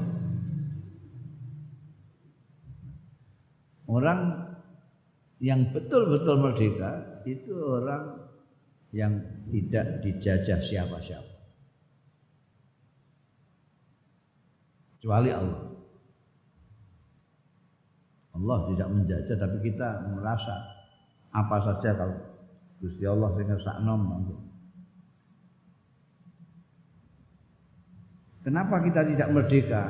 [3.90, 4.20] Orang
[5.42, 8.30] yang betul-betul merdeka itu orang
[8.94, 9.18] yang
[9.50, 11.34] tidak dijajah siapa-siapa.
[14.98, 15.66] Kecuali Allah.
[18.38, 20.77] Allah tidak menjajah tapi kita merasa
[21.38, 22.18] apa saja kalau
[22.82, 23.94] Gusti Allah sing ngersakno
[28.46, 29.84] Kenapa kita tidak merdeka?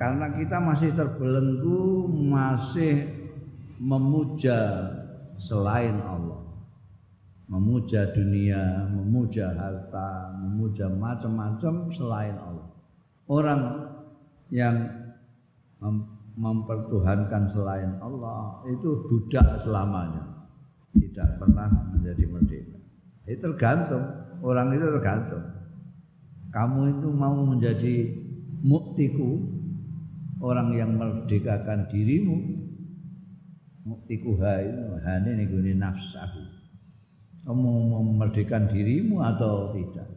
[0.00, 3.04] Karena kita masih terbelenggu, masih
[3.76, 4.80] memuja
[5.36, 6.40] selain Allah.
[7.52, 12.68] Memuja dunia, memuja harta, memuja macam-macam selain Allah.
[13.28, 13.60] Orang
[14.48, 14.88] yang
[16.32, 20.35] mempertuhankan selain Allah itu budak selamanya
[21.00, 22.78] tidak pernah menjadi merdeka.
[23.26, 24.04] Itu tergantung,
[24.40, 25.44] orang itu tergantung.
[26.54, 27.94] Kamu itu mau menjadi
[28.64, 29.44] muktiku
[30.40, 32.64] orang yang merdekakan dirimu
[33.86, 36.56] muktikuha itu hane nih nafsahu
[37.46, 40.10] kamu memerdekakan dirimu atau tidak?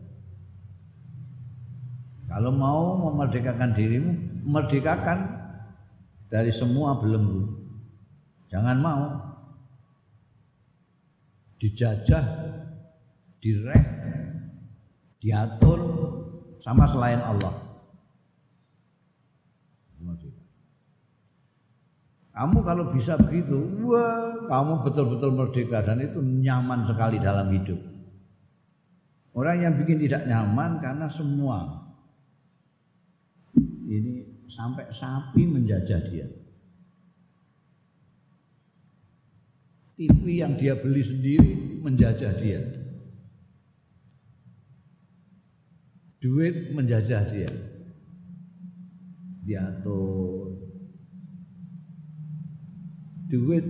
[2.26, 4.12] Kalau mau memerdekakan dirimu
[4.50, 5.38] merdekakan.
[6.30, 7.58] Dari semua belenggu.
[8.54, 9.02] Jangan mau
[11.60, 12.26] dijajah
[13.44, 13.84] direh
[15.20, 15.80] diatur
[16.64, 17.70] sama selain Allah
[22.40, 27.76] Kamu kalau bisa begitu, wah, kamu betul-betul merdeka dan itu nyaman sekali dalam hidup.
[29.36, 31.84] Orang yang bikin tidak nyaman karena semua
[33.92, 36.32] ini sampai sapi menjajah dia.
[40.00, 42.64] TV yang dia beli sendiri menjajah dia.
[46.24, 47.52] Duit menjajah dia.
[49.44, 50.56] Diatur,
[53.28, 53.68] duit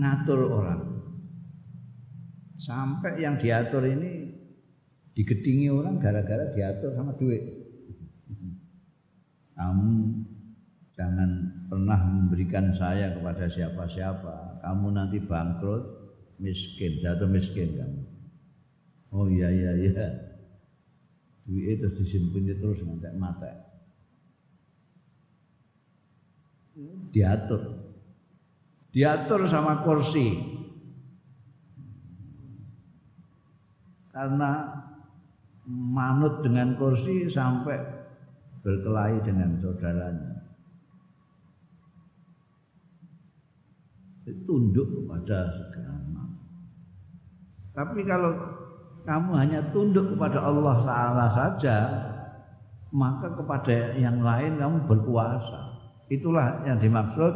[0.00, 0.82] ngatur orang.
[2.56, 4.32] Sampai yang diatur ini
[5.12, 7.44] digedingi orang gara-gara diatur sama duit.
[9.52, 10.24] Kamu
[10.96, 14.62] jangan pernah memberikan saya kepada siapa-siapa.
[14.62, 15.84] Kamu nanti bangkrut,
[16.38, 18.02] miskin, jatuh miskin kamu.
[19.14, 20.06] Oh iya iya iya.
[21.46, 23.66] Duit itu disimpan terus sampai mati.
[27.16, 27.62] diatur.
[28.92, 30.36] Diatur sama kursi.
[34.12, 34.72] Karena
[35.68, 37.76] manut dengan kursi sampai
[38.64, 40.35] berkelahi dengan saudaranya.
[44.26, 46.02] Tunduk kepada segala
[47.76, 48.32] Tapi kalau
[49.06, 51.76] kamu hanya tunduk kepada Allah Taala saja,
[52.90, 55.78] maka kepada yang lain kamu berkuasa.
[56.10, 57.32] Itulah yang dimaksud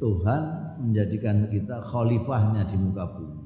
[0.00, 0.42] Tuhan
[0.80, 3.44] menjadikan kita khalifahnya di muka bumi.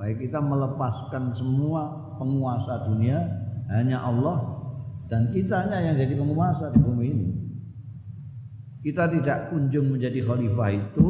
[0.00, 3.20] Baik kita melepaskan semua penguasa dunia
[3.68, 4.40] hanya Allah
[5.12, 7.28] dan kitanya yang jadi penguasa di bumi ini.
[8.80, 11.08] Kita tidak kunjung menjadi khalifah itu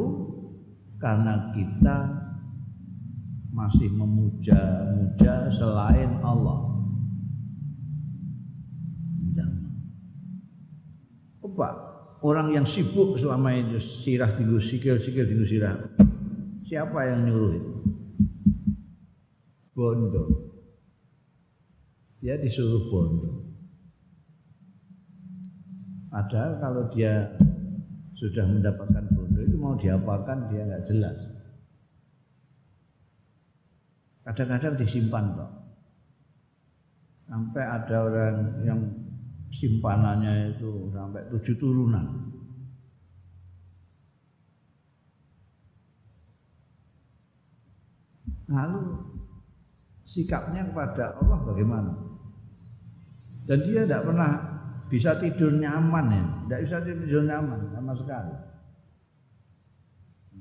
[1.01, 1.97] karena kita
[3.51, 6.71] masih memuja-muja selain Allah.
[11.41, 11.91] Apa?
[12.21, 15.77] orang yang sibuk selama itu sirah tinggu sikil sikil tinggu sirah
[16.69, 17.75] siapa yang nyuruh itu
[19.73, 20.25] bondo
[22.21, 23.33] dia disuruh bondo
[26.13, 27.33] padahal kalau dia
[28.21, 29.05] sudah mendapatkan
[29.61, 31.17] mau diapakan dia nggak jelas
[34.25, 35.51] kadang-kadang disimpan kok
[37.31, 38.37] sampai ada orang
[38.67, 38.81] yang
[39.51, 42.07] simpanannya itu sampai tujuh turunan.
[48.51, 48.83] Lalu
[50.03, 51.93] sikapnya kepada Allah bagaimana?
[53.47, 54.33] Dan dia tidak pernah
[54.91, 58.35] bisa tidur nyaman ya, tidak bisa tidur nyaman sama sekali.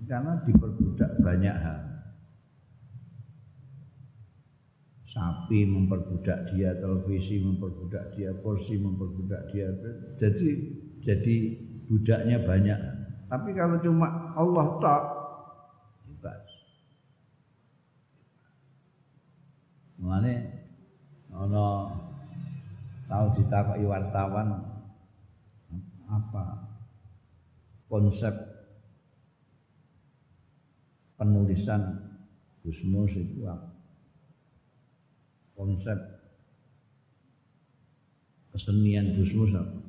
[0.07, 1.89] Karena diperbudak banyak hal.
[5.09, 9.67] sapi memperbudak dia, televisi memperbudak dia, kursi memperbudak dia.
[10.21, 10.49] Jadi
[11.01, 11.35] jadi
[11.89, 12.79] budaknya banyak.
[13.29, 15.03] Tapi kalau cuma Allah tak
[16.07, 16.43] bebas.
[19.99, 20.33] Mulane
[21.33, 21.67] ana
[23.09, 24.65] tahu ditakoki wartawan
[26.09, 26.45] apa
[27.85, 28.33] konsep
[31.19, 31.99] penulisan
[32.63, 33.43] Gusmus itu
[35.59, 35.99] konsep
[38.55, 39.79] kesenian Gusmus apa?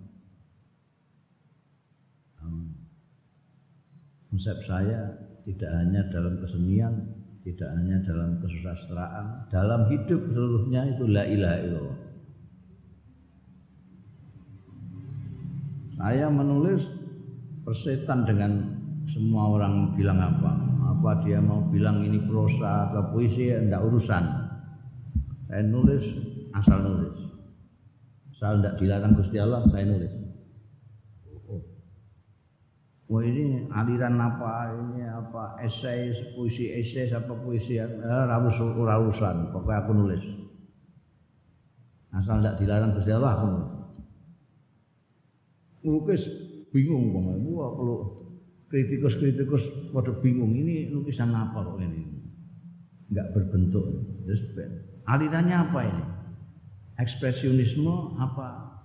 [4.31, 5.11] Konsep saya
[5.43, 6.95] tidak hanya dalam kesenian,
[7.43, 11.99] tidak hanya dalam kesusastraan, dalam hidup seluruhnya itu la ilaha illallah.
[16.01, 16.81] Saya menulis
[17.67, 18.65] persetan dengan
[19.11, 20.53] semua orang bilang apa.
[20.91, 24.25] Apa dia mau bilang ini prosa atau puisi, enggak urusan.
[25.47, 26.05] Saya nulis
[26.51, 27.17] asal nulis.
[28.35, 30.13] Asal tidak dilarang Gusti Allah, saya nulis.
[31.47, 31.63] Oh.
[33.07, 39.79] Wah ini aliran apa ini apa esai puisi esai apa puisi eh, rawus rawusan pokoknya
[39.83, 40.25] aku nulis
[42.11, 43.81] asal tidak dilarang Gusti Allah aku nulis
[45.81, 46.23] lukis
[46.71, 47.99] bingung kok wah kalau
[48.71, 52.07] kritikus-kritikus pada bingung ini lukisan apa kok ini
[53.11, 53.85] enggak berbentuk
[54.23, 54.43] terus
[55.11, 56.05] Alirannya apa ini?
[57.01, 58.79] Ekspresionisme apa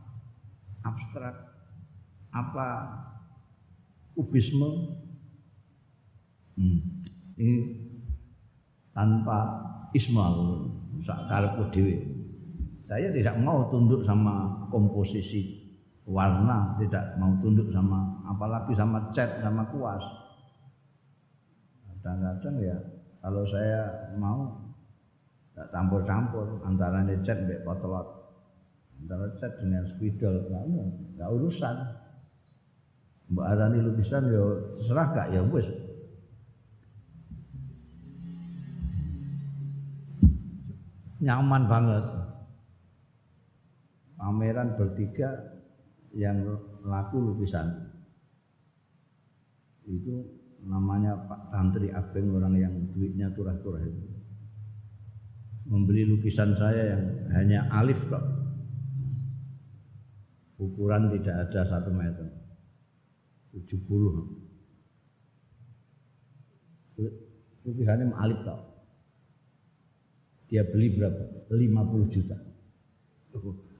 [0.81, 1.35] abstrak
[2.31, 2.67] apa
[4.15, 4.95] kubisme
[6.55, 6.79] hmm.
[7.35, 7.55] ini
[8.95, 9.39] tanpa
[9.91, 10.65] ismal
[11.03, 11.97] sakarepku dhewe
[12.85, 15.64] saya tidak mau tunduk sama komposisi
[16.05, 20.03] warna tidak mau tunduk sama apalagi sama cat sama kuas.
[22.05, 22.77] Kadang-kadang ya
[23.25, 24.53] kalau saya mau
[25.49, 28.07] tidak campur-campur antara cat dan potlot.
[29.01, 30.45] Antara cat dengan spidol
[31.17, 32.05] nggak urusan.
[33.25, 34.43] Mbak arani lukisan ya
[34.77, 35.65] terserah gak ya wis.
[41.25, 42.05] Nyaman banget.
[44.21, 45.54] Pameran bertiga
[46.15, 46.47] yang
[46.87, 47.91] laku lukisan.
[49.83, 50.25] Itu
[50.63, 54.15] namanya Pak Tantri Abeng orang yang duitnya turah-turah itu.
[55.67, 57.03] Membeli lukisan saya yang
[57.35, 58.23] hanya alif kok
[60.55, 62.31] ukuran tidak ada satu meter.
[63.51, 63.75] 70
[67.65, 68.61] lukisannya alif kok
[70.45, 71.49] dia beli berapa?
[71.49, 72.37] 50 juta.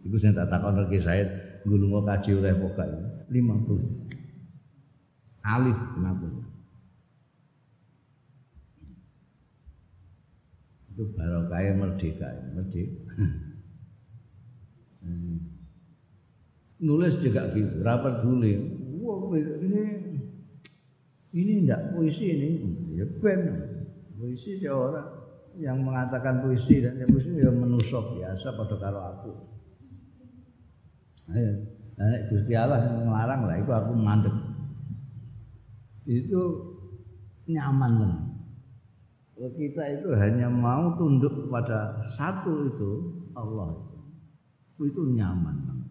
[0.04, 1.24] Itu saya tak takon lagi saya
[1.66, 2.94] gulung kaji oleh pokai
[3.34, 3.36] 50
[5.42, 6.56] alif 50
[10.96, 12.96] itu barokahnya merdeka merdeka.
[16.80, 18.48] Nulis juga gitu rapat dulu.
[19.04, 19.84] Wah ini
[21.36, 22.50] ini enggak puisi ini.
[22.96, 23.42] Ya ben
[24.16, 25.04] puisi dia orang
[25.60, 29.32] yang mengatakan puisi dan yang puisi ya menusuk biasa pada karo aku
[31.26, 34.36] Nah, Gusti Allah yang melarang lah itu aku mandek
[36.06, 36.42] itu
[37.50, 38.22] nyaman banget
[39.58, 42.92] kita itu hanya mau tunduk pada satu itu
[43.34, 43.74] Allah
[44.76, 45.88] itu itu nyaman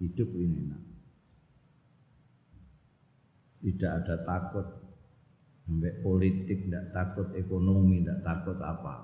[0.00, 0.82] hidup ini enak
[3.64, 4.66] tidak ada takut
[5.64, 8.94] sampai politik tidak takut ekonomi tidak takut apa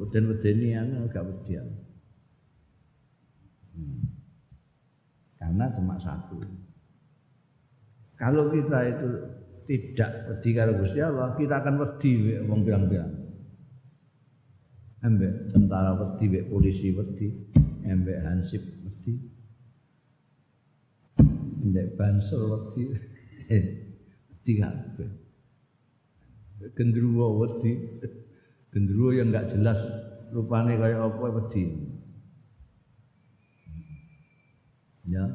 [0.00, 1.89] udan wedeni anu agak wedian hmm.
[5.40, 6.40] Karena cuma satu
[8.20, 9.08] kalau kita itu
[9.64, 13.16] tidak wedi karo Gusti Allah, kita akan wedi wong bilang-bilang.
[15.00, 17.32] Embek tentara embek polisi wedi,
[17.88, 19.14] embek hansip wedi.
[21.64, 22.84] Embek bansel wedi.
[24.30, 25.10] Wedi kabeh.
[26.76, 27.72] Gendruwo wedi.
[28.72, 29.80] Gendruwo yang enggak jelas
[30.32, 31.89] rupane kaya apa wedi.
[35.10, 35.26] Ya.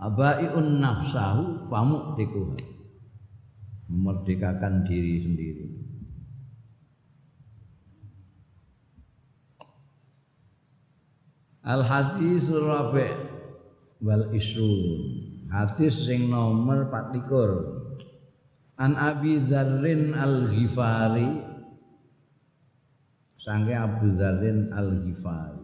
[0.00, 2.64] Abaiun nafsahu pamuk dikuhat
[3.88, 5.66] memerdekakan diri sendiri.
[11.68, 13.12] Al hadis rabi
[14.00, 15.28] wal isrun.
[15.52, 18.78] Hadis sing nomor 24.
[18.78, 21.26] An Abi Dzarrin Al Ghifari
[23.42, 25.57] Sangke Abu Dzarrin Al Ghifari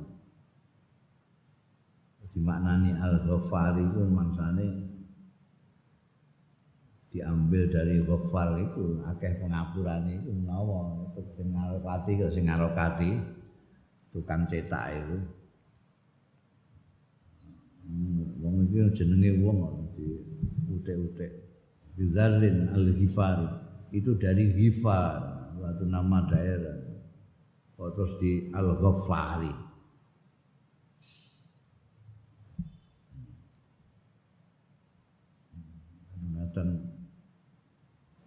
[2.34, 4.66] Dimaknani Al Ghifari itu mangsane
[7.14, 13.10] diambil dari ghafar itu akeh pengapurane itu menawa sing ngarokati kok sing ngarokati
[14.10, 15.18] tukang cetak itu.
[18.42, 20.18] Wong iki jenenge wong di
[20.74, 21.30] utek-utek.
[21.94, 23.46] Bizarrin al-Ghifari
[23.94, 25.22] itu dari Ghifar
[25.54, 26.82] suatu nama daerah.
[27.78, 29.73] Terus di Al-Ghaffari
[36.54, 36.94] dan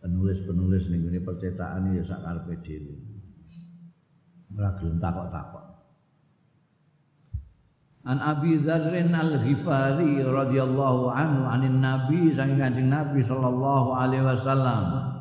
[0.04, 2.96] penulis-penulis ning ngene percetakan ya sak karepe dhewe.
[4.56, 5.66] Ora gelem takok-takok.
[8.08, 15.12] An Abi Dzarrin Al-Ghifari radhiyallahu anhu anin Nabi saking Kanjeng Nabi sallallahu alaihi wasallam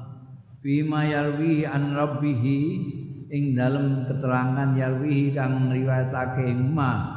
[0.63, 2.43] bima yarwi an rabbih
[3.27, 7.11] ing dalem keterangan yarwi kang ngriwayatake ing ma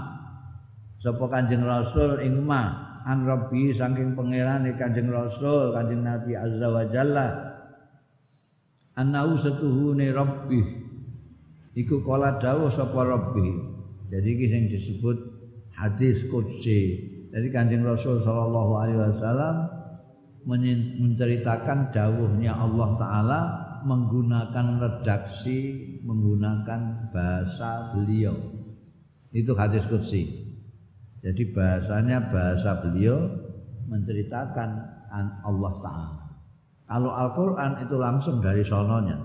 [0.98, 6.86] sapa Kanjeng Rasul ing ma an rabbi saking pangerane Kanjeng Rasul Kanjeng Nabi azza wa
[6.86, 7.28] jalla.
[8.94, 10.62] Annahu satuhune rabbi.
[11.74, 13.50] Iku kala dawuh sapa rabbi.
[14.14, 15.18] Jadi iki sing disebut
[15.74, 17.02] hadis qudsi.
[17.34, 19.56] Jadi Kanjeng Rasul sallallahu alaihi wasallam
[21.02, 23.40] menceritakan dawuhnya Allah taala
[23.86, 25.58] menggunakan redaksi
[26.06, 28.38] menggunakan bahasa beliau.
[29.34, 30.39] Itu hadis qudsi
[31.20, 33.18] jadi bahasanya bahasa beliau
[33.90, 34.70] menceritakan
[35.44, 36.30] Allah taala
[36.90, 39.22] kalau Al-Quran itu langsung dari sononya.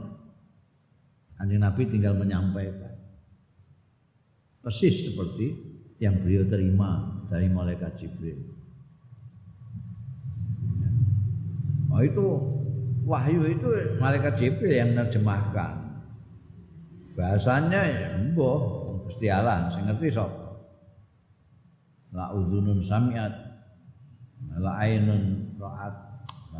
[1.40, 2.92] Kanjeng Nabi tinggal menyampaikan.
[4.60, 5.56] Persis seperti
[5.96, 8.36] yang beliau terima dari malaikat Jibril.
[11.88, 12.26] Oh itu
[13.08, 16.04] wahyu itu malaikat Jibril yang menerjemahkan.
[17.16, 18.60] Bahasanya ya mbah
[19.08, 20.43] Gusti Allah ngerti sapa.
[22.14, 23.32] La udhunun samiat
[24.54, 25.94] la ainun ra'at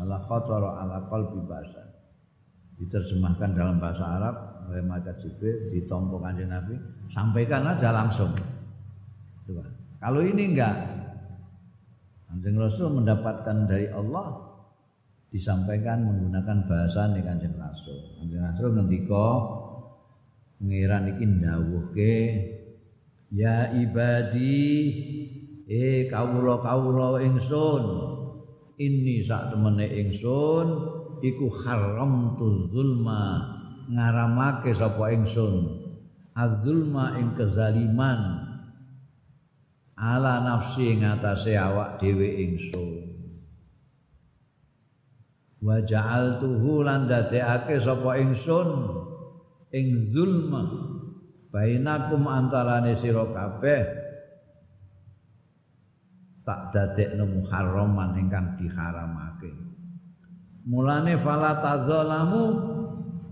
[0.03, 1.79] la khatara ala qalbi bahasa.
[2.75, 4.35] Diterjemahkan dalam bahasa Arab
[4.67, 6.75] oleh malaikat Jibril ditompo kanjeng Nabi,
[7.07, 8.35] sampaikan aja langsung.
[9.47, 9.63] Coba.
[10.03, 10.75] Kalau ini enggak,
[12.35, 14.43] Kanjeng Rasul mendapatkan dari Allah
[15.31, 18.19] disampaikan menggunakan bahasa nih Kanjeng Rasul.
[18.19, 19.27] Kanjeng Rasul ngendika
[20.59, 22.15] pengiran iki ndawuhke
[23.31, 24.59] ya ibadi
[25.69, 27.83] eh kawula-kawula ingsun.
[28.75, 30.67] Ini sak temene ingsun
[31.23, 33.55] iku haram tu zulma.
[33.85, 35.85] Ngaramake sapa ingsun?
[36.35, 38.21] Adzulma ing kezaliman.
[39.95, 42.91] Ala nafsi ngatasé awak dhewe ingsun.
[45.63, 48.69] Wa ja'altuhu lan dadekake sapa ingsun?
[49.71, 50.67] Ing zulma.
[51.55, 54.04] Bainakum antarane sira kabeh
[56.45, 59.49] tak dadekno muharraman ingkang diharamake.
[60.69, 62.43] Mulane fala tadzalamu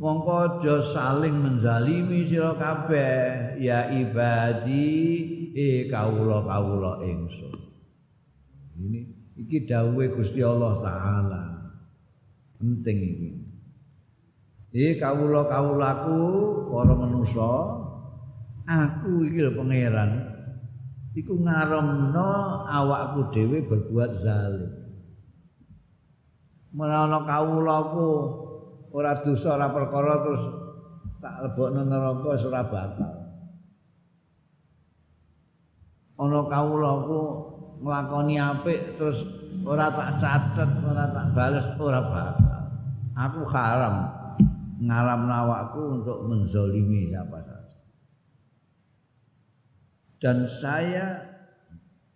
[0.01, 4.89] mongko aja saling menzalimi sira kabeh ya ibadi
[5.53, 7.53] e kawula-kawula ingsun.
[8.81, 8.99] Ini
[9.37, 11.43] iki dawuhe Gusti Allah taala.
[12.57, 13.31] Penting iki.
[14.73, 16.21] Eh kawula-kawulaku
[16.73, 17.53] para manusa
[18.65, 20.11] aku iki lho pangeran
[21.13, 22.29] iku ngaramno
[22.65, 24.73] awakku dhewe berbuat zalim.
[26.73, 28.09] Menawa kawulaku
[28.89, 30.43] ora dosa ora perkara terus
[31.21, 33.13] tak lebokno neraka ora bakal
[36.17, 37.21] ana kawulaku
[37.85, 39.21] nglakoni apik terus
[39.65, 42.61] ora tak catet ora tak bales ora bakal
[43.13, 43.95] aku haram
[44.81, 47.52] ngalam nawakku untuk menzolimi siapa.
[50.23, 51.19] Dan saya,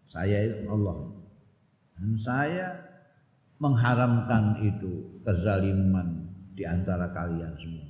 [0.08, 1.12] saya Allah,
[2.00, 2.72] dan saya
[3.60, 7.84] mengharamkan itu kezaliman di antara kalian semua.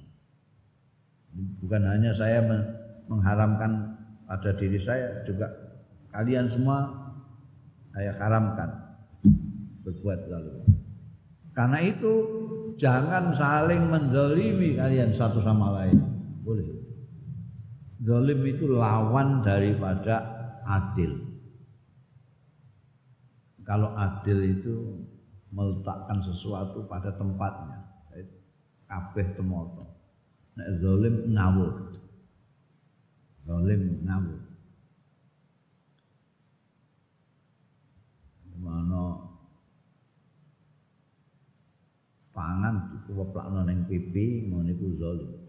[1.61, 2.41] Bukan hanya saya
[3.05, 3.93] mengharamkan
[4.25, 5.53] pada diri saya, juga
[6.09, 6.89] kalian semua
[7.93, 8.69] saya haramkan
[9.85, 10.65] berbuat zalim.
[11.53, 12.13] Karena itu
[12.81, 16.01] jangan saling mendolimi kalian satu sama lain.
[16.41, 16.86] Boleh.
[17.97, 20.21] Dolim itu lawan daripada
[20.61, 21.17] adil.
[23.65, 24.73] Kalau adil itu
[25.49, 27.83] meletakkan sesuatu pada tempatnya.
[28.87, 29.83] Kabeh temoto.
[30.55, 31.73] Nek zalim ngawur.
[33.43, 34.41] Zalim ngawur.
[38.57, 39.03] Mana
[42.31, 45.46] pangan dikeplakno ning pipi ngono iku zalim.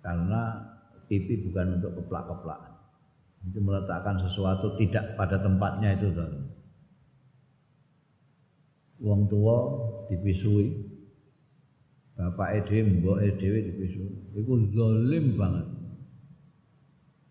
[0.00, 0.56] Karena
[1.06, 2.60] pipi bukan untuk keplak-keplak.
[3.48, 6.44] Itu meletakkan sesuatu tidak pada tempatnya itu zalim.
[9.00, 9.56] Wong tua
[10.12, 10.76] dipisui,
[12.20, 14.12] bapak dhewe, mboke dhewe dipisui.
[14.36, 15.66] Iku zalim banget.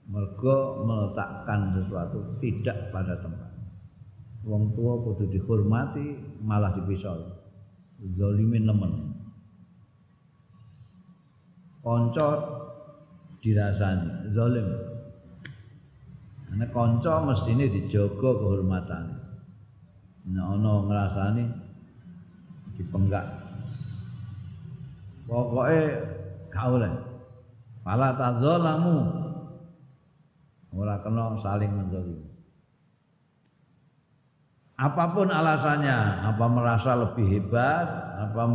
[0.10, 3.54] Mergo meletakkan sesuatu tidak pada tempat.
[4.42, 7.40] Wong tua kudu dihormati, malah dipisau
[8.00, 8.94] zalimin nemen
[11.84, 12.28] kanca
[13.40, 14.36] dirasani.
[14.36, 14.68] Zalim.
[16.50, 19.16] Ana kanca mestine dijaga kehormatane.
[20.30, 21.44] Nek ana ngrasani
[22.78, 23.26] dipenggak.
[25.30, 25.82] Pokoke
[26.50, 26.94] gak oleh.
[27.86, 28.98] Pala tadzalamu
[30.74, 32.28] ora kena saling menzalimi.
[34.80, 38.48] Apa pun alasannya, apa merasa lebih hebat, apa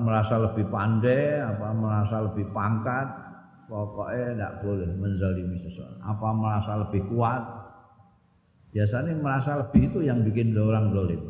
[0.00, 3.04] merasa lebih pandai, apa merasa lebih pangkat,
[3.66, 6.00] pokoknya tidak boleh menzalimi seseorang.
[6.02, 7.42] Apa merasa lebih kuat,
[8.70, 11.22] biasanya merasa lebih itu yang bikin orang zalim.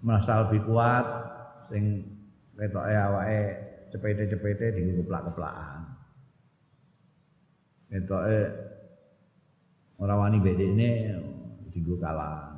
[0.00, 1.04] Merasa lebih kuat,
[1.72, 2.04] sing
[2.56, 3.44] ketoke awake
[3.92, 5.80] cepete-cepete di keplak-keplakan.
[7.92, 8.40] Ketoke
[10.00, 10.90] ora wani bedene
[11.72, 12.56] dienggo kalah.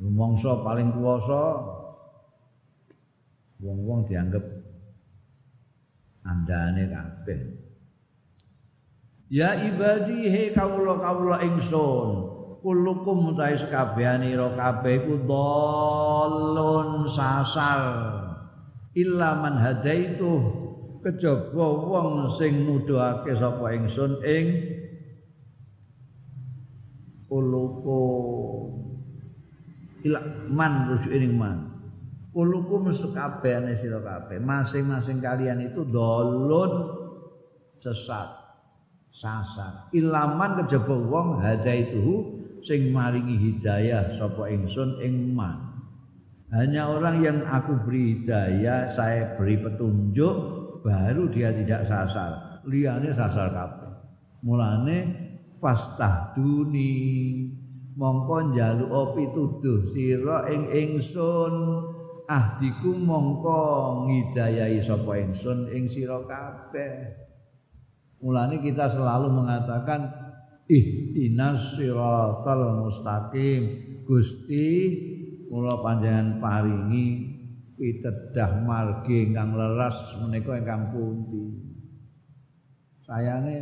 [0.00, 1.42] Rumangsa paling kuwasa
[3.60, 4.40] wong-wong dianggap
[6.24, 7.40] andane kabeh.
[9.30, 12.08] Ya ibadi he kawula-kawula ingsun,
[12.58, 17.82] kulukum utahe sakabehane ira kabeh iku dhalun sasar.
[18.98, 20.42] Illa man hadaitu
[21.00, 24.46] kejaba wong sing nuduhake sapa ingsun ing
[27.30, 28.82] kulukum
[30.02, 31.79] ila man rujuk ini man
[32.30, 34.38] kulukum sekabehane sira kabeh.
[34.38, 36.72] Masing-masing kalian itu dolun
[37.82, 38.40] sesat
[39.10, 39.90] sasar.
[39.90, 45.70] Ilaman kejaba wong hadaituhu sing maringi hidayah sapa ingsun ing man.
[46.50, 50.36] Hanya orang yang aku beri hidayah saya beri petunjuk
[50.82, 52.62] baru dia tidak sasar.
[52.66, 53.92] Liyane sasar kabeh.
[54.42, 54.98] Mulane
[55.62, 56.98] fastahduni.
[58.00, 61.54] Mongko njaluk pituduh sira ing ingsun
[62.30, 63.60] ahdiku mongko
[64.06, 67.26] ngidayahi sapa ingsun ing sira kabeh.
[68.22, 70.06] Mulane kita selalu mengatakan
[70.70, 73.90] ihdinas siratal mustaqim.
[74.06, 74.66] Gusti
[75.46, 77.06] kula panjenengan paringi
[77.78, 81.46] pitedah margi ingkang leres menika ingkang pundi?
[83.06, 83.58] Sayange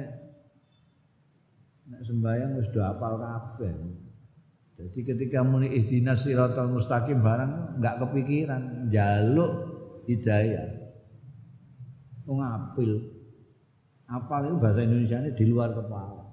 [1.88, 4.07] nek sembahyang wis do apal kabeh.
[4.78, 9.52] Jadi ketika muni ihdinas siratal mustaqim barang enggak kepikiran jaluk
[10.06, 10.70] hidayah.
[12.30, 13.18] Wong apil.
[14.06, 16.24] Apal itu bahasa Indonesia ini di luar kepala.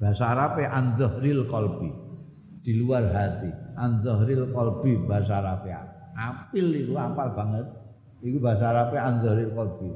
[0.00, 1.90] Bahasa Arabnya andzahril qalbi.
[2.64, 3.52] Di luar hati.
[3.76, 5.84] Andzahril qalbi bahasa Arabnya.
[6.16, 7.68] Apil itu apal banget.
[8.24, 9.90] Itu bahasa Arabnya andzahril qalbi.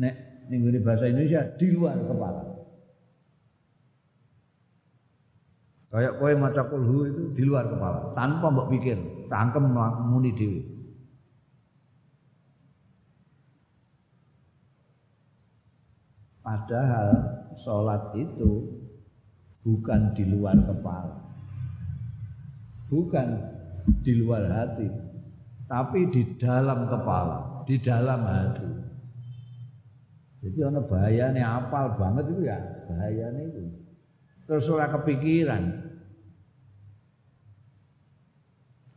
[0.00, 0.14] Nek
[0.48, 2.51] ning bahasa Indonesia di luar kepala.
[5.92, 8.96] Kayak kowe maca kulhu itu di luar kepala, tanpa mbok pikir,
[9.28, 9.76] cangkem
[10.08, 10.64] muni dhewe.
[16.40, 17.08] Padahal
[17.60, 18.72] sholat itu
[19.60, 21.28] bukan di luar kepala,
[22.88, 23.28] bukan
[24.00, 24.88] di luar hati,
[25.68, 28.68] tapi di dalam kepala, di dalam hati.
[30.40, 33.60] Jadi ana bahayane apal banget itu ya, bahayane itu.
[34.48, 35.81] Terus ora kepikiran.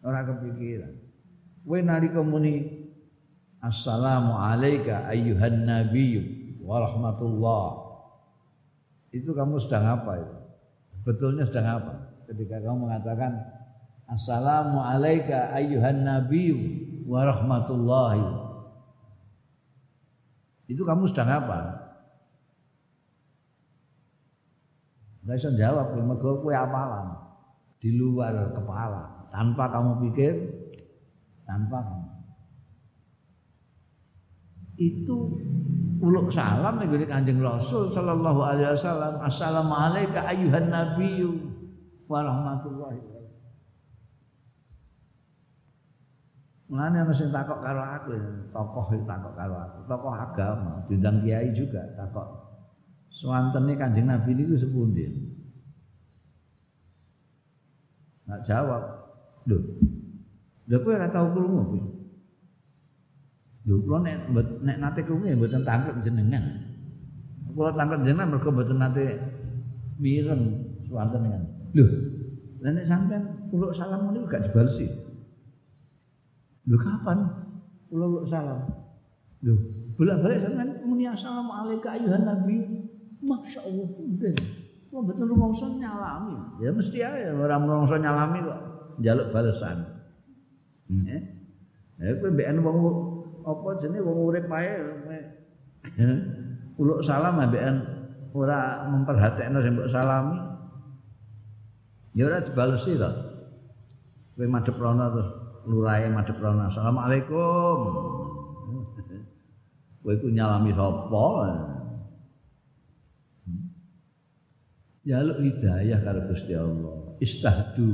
[0.05, 0.93] Ora kepikiran.
[1.65, 2.85] Kowe nalika muni
[3.57, 6.21] Assalamu alayka ayyuhan nabiyyu
[6.61, 7.67] wa rahmatullah.
[9.09, 10.37] Itu kamu sedang apa itu?
[11.01, 11.93] Betulnya sedang apa?
[12.29, 13.33] Ketika kamu mengatakan
[14.05, 18.45] Assalamu alayka ayyuhan nabiyyu wa rahmatullahi
[20.65, 21.59] itu kamu sedang apa?
[25.25, 27.17] Nggak bisa jawab, mergo kue apalan
[27.81, 30.33] di luar kepala, tanpa kamu pikir,
[31.43, 32.07] tanpa kamu.
[34.79, 35.35] Itu
[35.99, 39.19] uluk salam nih kanjeng Rasul Sallallahu Alaihi Wasallam.
[39.19, 41.31] Assalamualaikum ayuhan nabiyyu
[42.07, 43.11] warahmatullahi
[46.65, 48.17] Mulane ana sing takok karo aku,
[48.49, 52.25] tokoh iki takok karo aku, tokoh agama, diundang kiai juga takok.
[53.13, 55.05] Swantene Kanjeng Nabi niku sepundi?
[58.25, 59.04] Enggak jawab.
[59.45, 59.57] Lho.
[60.65, 61.81] Lha kowe ora tau krungu kuwi.
[63.69, 64.17] Lho kula nek
[64.65, 66.43] nek nate krungu ya mboten tangkep jenengan.
[67.53, 69.05] Kula tangkep jenengan mergo mboten nate
[70.01, 70.43] mireng
[70.89, 71.43] swanten kan.
[71.77, 71.85] Lho.
[72.65, 73.23] Lah nek sampean
[73.53, 74.89] kula salam niku gak dibalesi.
[76.65, 77.19] Lho kapan?
[77.93, 78.65] Kula salam.
[79.45, 79.53] Lho,
[79.93, 82.57] bolak-balik sampean muni assalamu alayka ayuhan nabi.
[83.25, 84.33] Masya Allah, mungkin.
[84.89, 86.61] Kok betul rumangsa nyalami.
[86.61, 88.59] Ya mesti aja orang rumangsa nyalami kok
[89.01, 89.77] njaluk balesan.
[90.91, 91.21] Heeh.
[91.95, 92.77] Ya kowe mbekan wong
[93.47, 94.73] apa jenenge wong urip ae.
[96.75, 97.75] Uluk salam mbekan
[98.35, 100.37] ora memperhatekno sing mbok salami.
[102.15, 103.11] Ya ora dibalesi to.
[104.35, 105.29] Kowe madhep rono terus
[105.65, 106.67] lurahe madhep rono.
[106.67, 107.79] Assalamualaikum.
[110.03, 111.27] Kowe iku nyalami sapa?
[115.05, 117.13] Jaluk hidayah karo Gusti Allah.
[117.21, 117.89] Istahdu.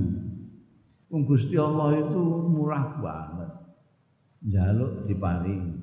[1.12, 3.52] Wong Gusti Allah itu murah banget.
[4.48, 5.76] Jaluk diparingi.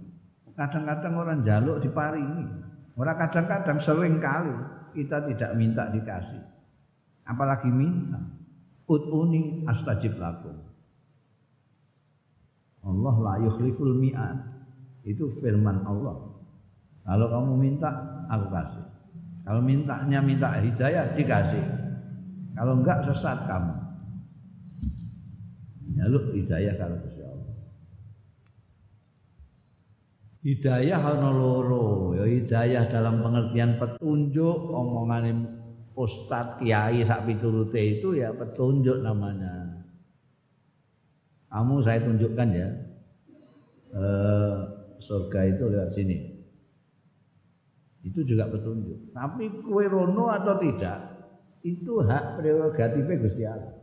[0.57, 2.49] Kadang-kadang orang jaluk diparingi.
[2.97, 4.51] Orang kadang-kadang sering kali
[4.97, 6.43] kita tidak minta dikasih.
[7.29, 8.19] Apalagi minta.
[8.89, 10.65] Utuni astajib lakum.
[12.89, 14.39] Allah la yukhliful mi'ad.
[15.05, 16.41] Itu firman Allah.
[17.05, 17.89] Kalau kamu minta,
[18.33, 18.87] aku kasih.
[19.45, 21.65] Kalau mintanya minta hidayah, dikasih.
[22.57, 23.88] Kalau enggak sesat kamu.
[25.99, 27.55] Nyaluk hidayah kalau Gusti Allah.
[30.47, 35.59] Hidayah ana loro, ya hidayah dalam pengertian petunjuk omongan
[35.99, 39.83] ustadz kiai sak piturute itu ya petunjuk namanya.
[41.51, 42.69] Kamu saya tunjukkan ya.
[43.89, 44.55] Eh,
[45.03, 46.17] surga itu lewat sini.
[48.07, 49.11] Itu juga petunjuk.
[49.11, 51.19] Tapi kue rono atau tidak
[51.67, 53.78] Itu hak prerogatifnya Gusti Allah.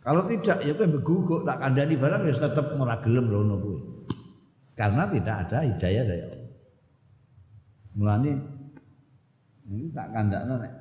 [0.00, 3.80] Kalau tidak ya kowe beguguk tak kandhani barang ya tetep ora gelem rono kuwi.
[4.72, 6.50] Karena tidak ada hidayah dari Allah.
[8.00, 8.32] Mulane
[9.68, 10.72] ini tak kandakno nek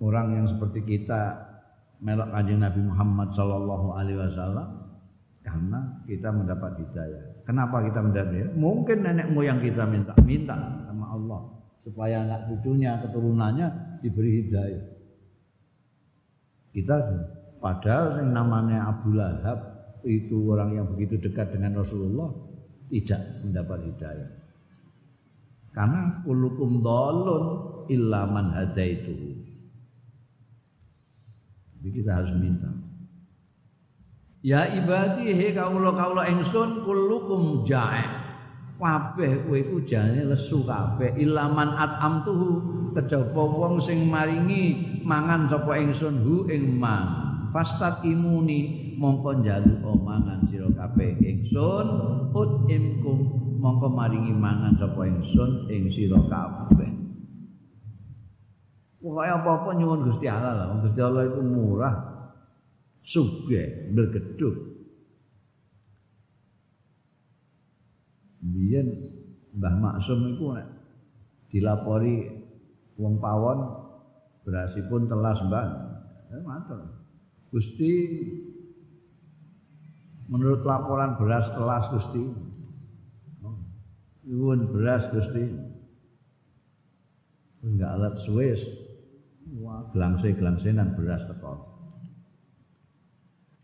[0.00, 1.36] orang yang seperti kita
[1.98, 4.68] melok kanjeng Nabi Muhammad Sallallahu Alaihi Wasallam
[5.42, 7.22] karena kita mendapat hidayah.
[7.44, 8.52] Kenapa kita mendapat hidayah?
[8.56, 10.56] Mungkin nenek moyang kita minta minta
[10.88, 11.40] sama Allah
[11.82, 13.66] supaya anak cucunya keturunannya
[14.00, 14.97] diberi hidayah.
[16.72, 16.96] Kita
[17.58, 19.58] padahal yang namanya Abu Lahab
[20.06, 22.30] itu orang yang begitu dekat dengan Rasulullah
[22.88, 24.30] tidak mendapat hidayah.
[25.74, 27.44] Karena kulukum dolun
[27.92, 29.14] illa man hadaitu.
[31.78, 32.66] Jadi kita harus minta.
[34.42, 38.02] Ya ibadi he kaulo kaulo ingsun kulukum jae.
[38.78, 42.62] Kabeh kowe iku jane lesu kabeh ilaman atamtuhu
[42.94, 47.24] kejaba wong sing maringi mangan sapa ingsun hu ing man.
[47.48, 51.86] Fastat imuni mongko njaluk mangan sira kabeh ingsun
[52.36, 53.18] ut imkum
[53.56, 56.92] mongko maringi mangan sapa ingsun ing sira kabeh.
[58.98, 60.66] Pokoke apa-apa nyuwun Gusti Allah lah.
[60.84, 61.96] Gusti Allah itu murah,
[63.00, 64.76] sugih, bergeduk.
[68.44, 68.90] Biyen
[69.56, 70.68] Mbah Maksum nek
[71.48, 72.28] dilapori
[73.00, 73.87] wong pawon
[74.48, 75.68] berasipun telas Mbah.
[76.32, 76.80] Eh matur.
[77.52, 77.92] Gusti
[80.32, 82.24] menurut laporan beras telas Gusti.
[84.24, 85.44] Nyuwun beras Gusti.
[87.60, 88.64] Enggak alat suwes
[89.48, 91.52] Wah, gelangse-gelangsenan beras teko.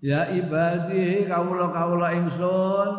[0.01, 2.91] Ya ibadi kawula-kawula ingsun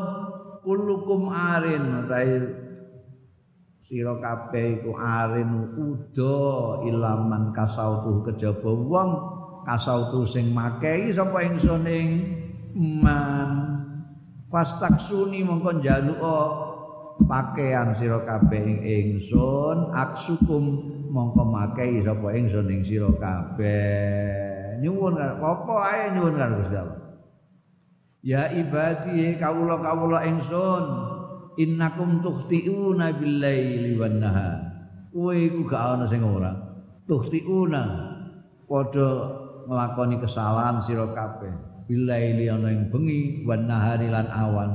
[0.62, 2.65] kulukum arin utahe
[3.86, 6.38] sira kabeh iku arin uda
[6.90, 9.10] ilaman kasautu kejaba wong
[9.62, 12.10] kasautu sing makehi sapa ingsun ing
[12.74, 13.78] man.
[14.50, 16.38] Fastaksuni mongko njaluka
[17.30, 20.64] pakaian sira kabeh ing ingsun aksukum
[21.14, 24.82] mongko makai sapa ingsun ing sira kabeh.
[24.82, 27.00] Nyuwun apa ae nyuwun karo Gusti Allah?
[28.26, 31.05] Ya ibadi kawula-kawula ingsun
[31.58, 34.76] innakum tukhtiuna billaili wan nahar
[35.16, 36.52] kowe iku gak ana sing ora.
[37.08, 37.82] Tukhtiuna
[38.68, 39.10] padha
[39.64, 41.56] nglakoni kesalahan sira kabeh.
[41.88, 44.72] Billaili ana ing bengi wan nahari lan awan.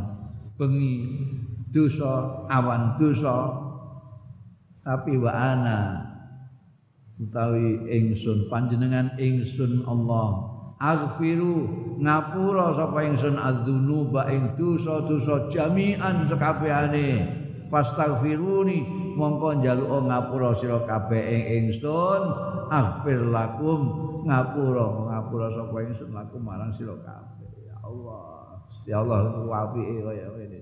[0.57, 1.21] Bengi
[1.69, 3.69] dosa awan dosa.
[4.81, 5.79] Tapi wa ana
[7.21, 10.49] utawi ingsun panjenengan ingsun Allah.
[10.81, 11.69] Aghfiru
[12.01, 17.09] ngapura sapa ingsun adzunuba ing dosa-dosa jami'an sekabehane
[17.69, 18.83] fastaghfiruni
[19.21, 22.23] mongko njaluk ngapura sira kabeh ing ingsun.
[22.71, 23.81] Aghfir lakum.
[24.25, 27.51] Ngapura ngapura sapa ingsun lakum marang sira kabeh.
[27.69, 28.41] Ya Allah
[28.71, 29.19] Gusti Allah
[29.67, 30.61] apike kaya ngene.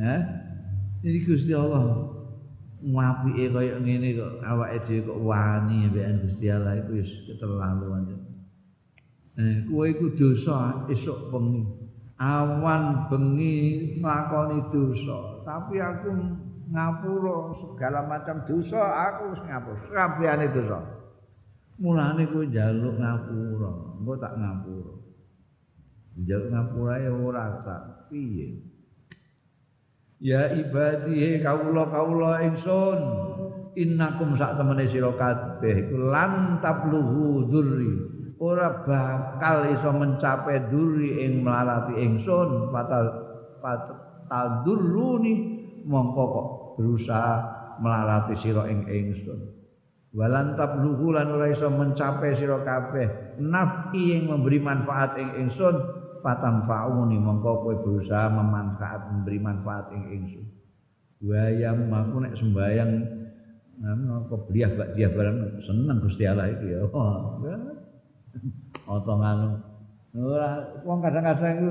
[0.00, 0.20] Nah,
[1.04, 2.08] ini Gusti Allah
[2.80, 8.19] ngapike kaya ngene kok awake dhewe kok wani mbekan Gusti Allah iku wis keterlaluan.
[9.38, 11.62] Eh kowe iku dosa esuk bengi.
[12.20, 13.56] Awan bengi
[13.96, 16.12] nglakoni dosa, tapi aku
[16.68, 20.78] ngapura segala macam dosa, aku wis ngapura kabehane dosa.
[21.80, 24.94] Mulane kowe njaluk ngapura, engko tak ngapura.
[26.20, 28.48] Njaluk ngapura ya ora tak piye.
[30.20, 33.00] Ya ibadi kaula-kaula ingsun
[33.72, 42.00] innakum sak temene sira kabeh lan tabluhu dzurri ora bakal iso mencapai dzurri ing melarati
[42.00, 43.04] ingsun fatal
[44.32, 46.48] tadurruni mongko kok
[46.80, 47.34] berusaha
[47.84, 49.60] melarati sira ing ingsun.
[50.10, 55.76] Walan tabluhu lan ora iso mencapai sira kabeh nafi ing memberi manfaat ing ingsun
[56.24, 60.46] fatan fauni mongko kowe berusaha memanfaat memberi manfaat ing ingsun.
[61.20, 62.92] Wayam aku nek sembayang
[63.80, 66.84] ngono kok beliah bak dia barang seneng Gusti Allah iki ya
[68.90, 69.62] otongan
[70.18, 70.50] ora
[70.82, 71.70] wong kadang-kadang iku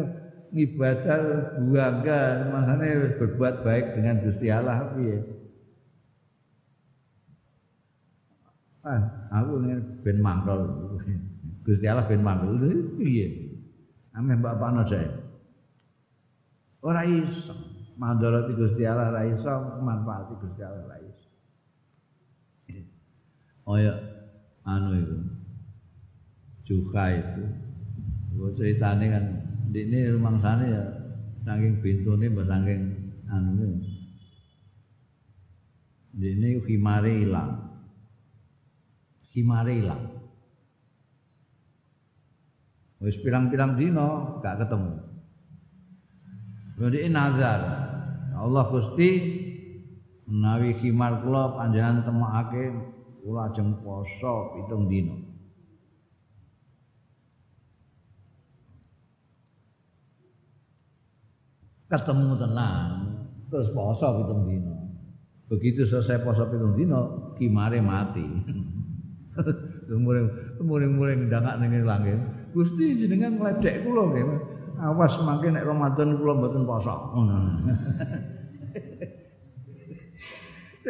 [0.56, 1.20] ngibadah
[1.60, 2.88] bangga masane
[3.20, 5.20] berbuat baik dengan Gusti Allah piye
[8.88, 9.02] ah
[9.36, 9.68] aku
[10.08, 10.62] ben mangkol
[11.68, 12.56] Gusti Allah ben mangkol
[12.96, 13.50] piye
[14.20, 15.08] ame mbak Pakno jae.
[16.84, 17.56] Ora iso
[17.96, 21.28] mandharati Gusti Allah ora iso manfaati Gusti Allah ora iso.
[23.64, 23.94] Kaya
[24.66, 25.16] anu itu.
[26.70, 27.44] Juga itu.
[28.38, 29.26] Gue ceritane kan
[30.14, 30.84] rumah sana ya
[31.42, 32.82] saking bintune mbak saking
[33.26, 33.82] anu
[36.14, 37.52] Ini khimare ilang.
[39.34, 40.04] Khimare ilang.
[43.00, 44.94] Wis pirang-pirang dino gak ketemu.
[46.76, 47.60] Jadi nazar.
[48.36, 49.10] Allah Gusti
[50.28, 52.72] menawi khimar kula panjenengan temokake
[53.24, 55.29] kula ajeng poso pitung dino.
[61.90, 62.90] Ketemu tenang,
[63.50, 64.78] terus poso pitung dino.
[65.50, 68.26] Begitu selesai poso pitung dino, kimare mati.
[70.70, 72.22] Muring-muring ndangak ning langit.
[72.54, 74.26] Gusti jenengan ngledek kula nggih.
[74.80, 76.94] Awas mangke nek Ramadan kula mboten poso.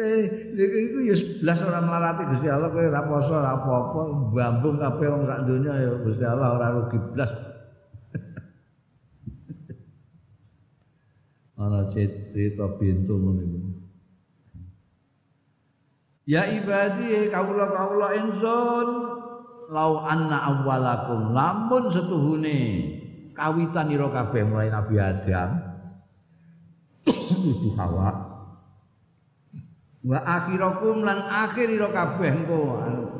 [0.00, 1.12] Eh, iku ya
[1.44, 4.32] blas ora melarati Gusti Allah kowe ora poso ora apa-apa,
[4.80, 7.28] sak ya Gusti Allah ora rugi blas.
[11.60, 13.44] Ana cerita pintu ngono
[16.24, 18.88] Ya ibadi kaula-kaula insun
[19.68, 22.60] lau anna awwalakum lamun setuhune
[23.36, 25.50] kawitan ira kabeh mulai Nabi Adam
[27.04, 28.10] Ibu Hawa.
[30.00, 32.62] Wa akhirakum lan akhir ira kabeh engko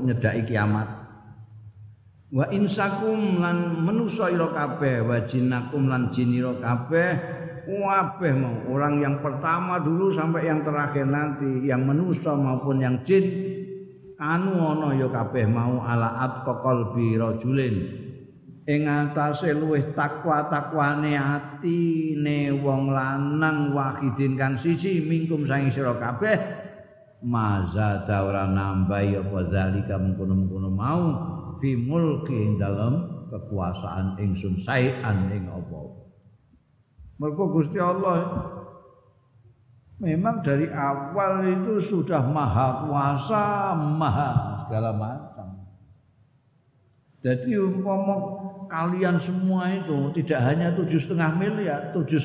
[0.01, 0.89] nyedaki kiamat.
[2.31, 7.40] Wa insakum lan manusa ira kabeh wa jinnakum lan jin ira kabeh
[7.79, 8.57] kabeh mau?
[8.75, 13.23] Orang yang pertama dulu sampai yang terakhir nanti yang manusa maupun yang jin.
[14.21, 17.75] Anu ana ya kabeh mau alaat qalbi rajulin.
[18.69, 26.37] Ing atase luwih takwa-takwane atine wong lanang wahidin kang siji mingkum saing sira kabeh.
[27.25, 31.05] Maza ora nambah ya zalika mengkono-mengkono mau.
[31.61, 35.80] Fi mulki ing dalem kekuasaan ingsun saean ing apa
[37.21, 38.49] mergo Gusti Allah
[40.01, 44.31] memang dari awal itu sudah maha kuasa, maha
[44.65, 45.69] segala macam.
[47.21, 48.17] Jadi umpama
[48.73, 52.17] kalian semua itu tidak hanya tujuh setengah miliar, tujuh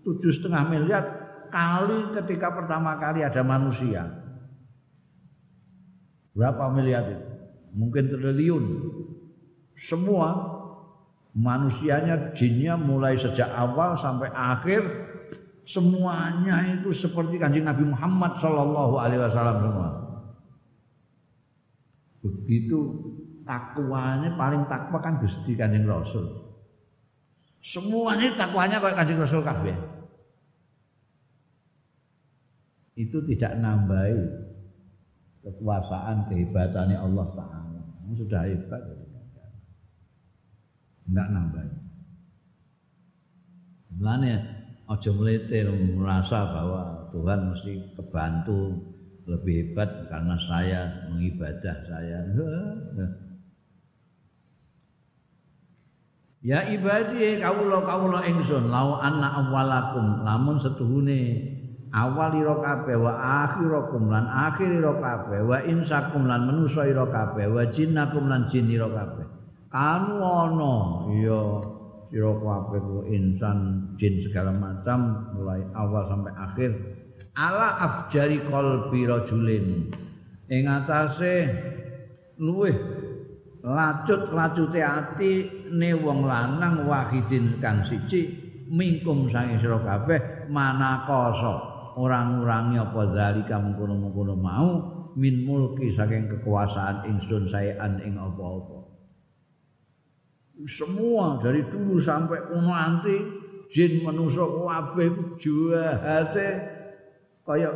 [0.00, 1.04] tujuh setengah miliar
[1.52, 4.08] kali ketika pertama kali ada manusia.
[6.32, 7.28] Berapa miliar itu?
[7.76, 8.64] Mungkin triliun.
[9.76, 10.53] Semua
[11.34, 14.86] manusianya, jinnya mulai sejak awal sampai akhir
[15.66, 19.88] semuanya itu seperti kanjeng Nabi Muhammad Shallallahu Alaihi Wasallam semua.
[22.24, 22.78] Begitu
[23.44, 26.24] takwanya paling takwa kan gusti kanjeng Rasul.
[27.60, 29.76] Semuanya takwanya kayak kanjeng Rasul kabeh.
[32.94, 34.16] Itu tidak nambahi
[35.42, 37.82] kekuasaan kehebatannya Allah Taala.
[38.14, 39.03] Sudah hebat.
[41.04, 41.76] Enggak nambahi.
[43.94, 44.32] Mulane
[44.84, 48.74] aja meletir merasa bahwa Tuhan mesti kebantu
[49.24, 52.18] lebih hebat karena saya mengibadah saya.
[56.44, 61.40] Ya ibadi kawula kawula ingsun lau anna awwalakum lamun setuhune
[61.88, 63.16] awal ira kabeh wa
[63.48, 68.68] akhirakum lan akhir kabeh wa insakum lan manusa ira kabeh wa jinnakum lan jin
[69.74, 70.74] kanu ana
[71.18, 71.42] ya
[72.14, 76.70] sira kabeh insan jin segala macam mulai awal sampai akhir.
[77.34, 79.90] Ala afjari qalbi rajulin.
[80.46, 81.50] Ing atase
[82.38, 82.78] luweh
[83.66, 85.32] lacut lacute ati
[85.74, 88.30] ne wong lanang wahidin kang siji
[88.70, 91.74] mingkum sange sira kabeh manakoso.
[91.98, 94.70] Orang-urangi apa zalika mengkono-mengkono mau
[95.14, 98.73] min mulki saking kekuasaan ingsun saean ing apa-apa
[100.62, 103.16] semua dari dulu sampai nanti
[103.74, 106.48] jin manusia kabeh juahate
[107.42, 107.74] kayak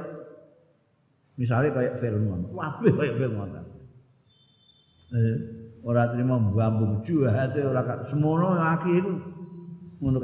[1.35, 2.47] misalnya kayak Firman.
[2.55, 3.51] Kabeh kayak Firman?
[5.11, 5.37] Eh
[5.83, 9.13] ora terima mbambung juahate ora semono laki itu
[9.99, 10.19] ngono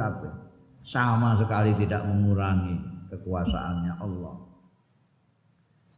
[0.84, 2.76] sama sekali tidak mengurangi
[3.10, 4.34] kekuasaannya Allah.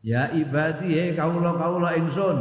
[0.06, 2.38] Ya ibadi he kaula kaula ingsun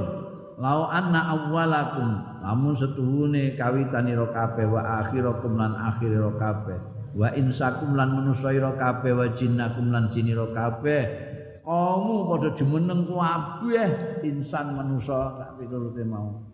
[0.61, 6.77] lau anna awwalakum lamun setuhune kawitanira kabeh wa akhirakum lan akhirira kabeh.
[7.17, 11.33] Wa insakum lan manusaira kabeh wa jinnakum lan jinira kabeh.
[11.65, 16.45] Kamu padha jumeneng kabeh insan manusa tak piturute mau.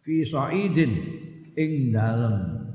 [0.00, 0.96] Fi saidin
[1.52, 2.72] ing dalem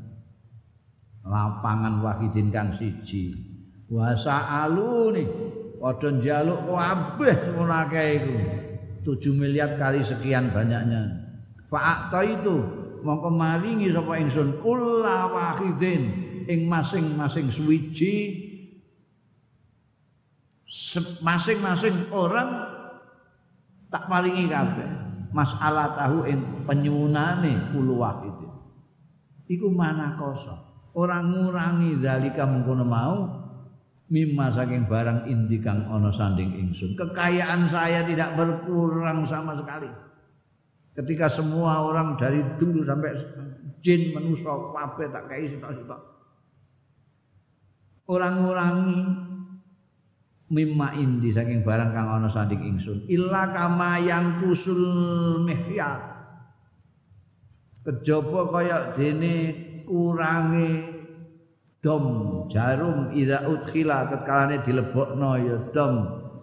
[1.25, 3.33] lapangan wahidin kang siji.
[3.89, 5.25] Wa sa'aluni
[5.81, 8.37] padha njaluk kabeh ngono akeh iku.
[9.07, 11.26] 7 miliar kali sekian banyaknya
[11.67, 12.55] Fa'akta itu
[13.03, 14.63] mongko maringi sapa ingsun?
[14.63, 16.03] Kula wahidin
[16.47, 18.45] ing masing-masing suwiji.
[21.23, 22.49] Masing-masing orang
[23.87, 24.89] tak paringi kabeh.
[25.31, 28.37] Masalah tahu ing penyunane kulu wahid
[29.47, 30.55] iku mana kosa
[30.93, 33.17] orang ngurangi zalika mengkono mau
[34.07, 36.95] mimma saking barang indi kang ana sanding ingsun.
[36.95, 39.87] Kekayaan saya tidak berkurang sama sekali
[40.97, 43.13] ketika semua orang dari dulu sampai
[43.85, 46.01] jin manusia kabeh tak kei sitok-sitok
[48.09, 49.01] orang ngurangi
[50.47, 53.03] mimma indi saking barang kang ana sanding ingsun.
[53.11, 54.79] Illa kama yang kusul
[55.43, 56.15] mihya
[57.83, 59.35] kejaba kaya dene
[59.87, 60.91] kurangi
[61.79, 62.03] dom
[62.51, 65.93] jarum ida udkhila tetkalane dilebokno ya dom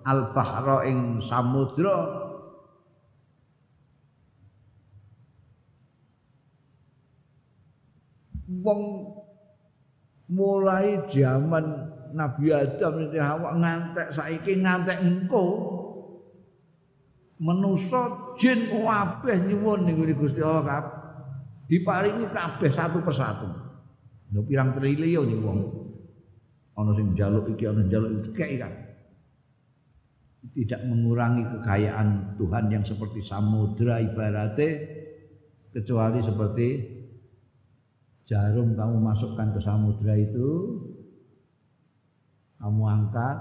[0.09, 2.24] al bahra ing samudra
[8.61, 8.81] wong
[10.31, 11.65] mulai zaman
[12.15, 15.73] Nabi Adam itu Hawa ngantek saiki ngantek engko.
[17.43, 20.95] Menusa jin kabeh nyuwun ning Gusti Allah kabeh
[21.69, 23.49] diparingi kabeh satu persatu.
[24.31, 25.59] Lho pirang triliun iki wong?
[26.79, 28.73] Ana sing njaluk iki ana njaluk iki kan
[30.53, 34.71] tidak mengurangi kekayaan Tuhan yang seperti samudra ibaratnya
[35.73, 36.69] kecuali seperti
[38.25, 40.81] jarum kamu masukkan ke samudra itu
[42.61, 43.37] kamu angkat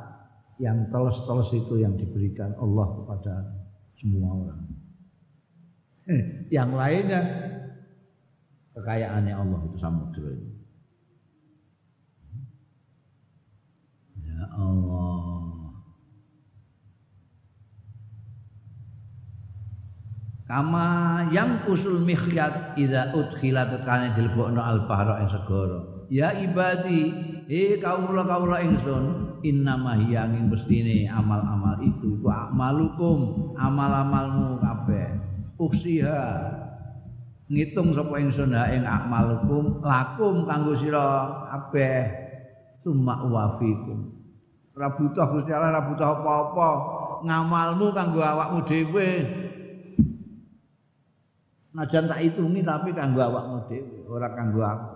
[0.59, 3.35] yang teles-teles itu yang diberikan Allah kepada
[3.97, 4.61] semua orang.
[6.03, 7.23] Eh, yang lainnya
[8.75, 10.51] kekayaannya Allah itu samudra itu.
[14.27, 15.32] Ya Allah.
[20.43, 25.79] Kama yang kusul mikhyat ida udkhilat tekane dilebokno al bahra ing segara.
[26.11, 27.15] Ya ibadi
[27.47, 33.19] eh kaula kaula ingsun innama hiya angin bestine amal-amal itu iku amalukum
[33.55, 35.15] amal-amalmu kabeh.
[35.55, 36.21] Uksiha
[37.47, 42.19] ngitung sapa ingsun ha ing amalukum lakum kanggo sira kabeh.
[42.83, 44.11] Summa wafikum
[44.75, 46.69] ora butuh Gusti Allah ora butuh apa-apa.
[47.23, 49.09] Ngamalmu kanggo awakmu dhewe
[51.73, 54.93] Najan tak hitungi tapi kanggo awakmu dhewe ora kanggo aku.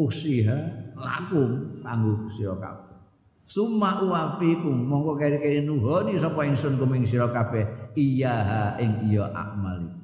[0.00, 0.58] Usiha
[0.96, 2.96] lakum kanggo sira kabeh.
[3.44, 10.00] Summa uwafikum monggo kere-kere nuhoni sapa ingsun kuming sira kabeh iya ing iya amali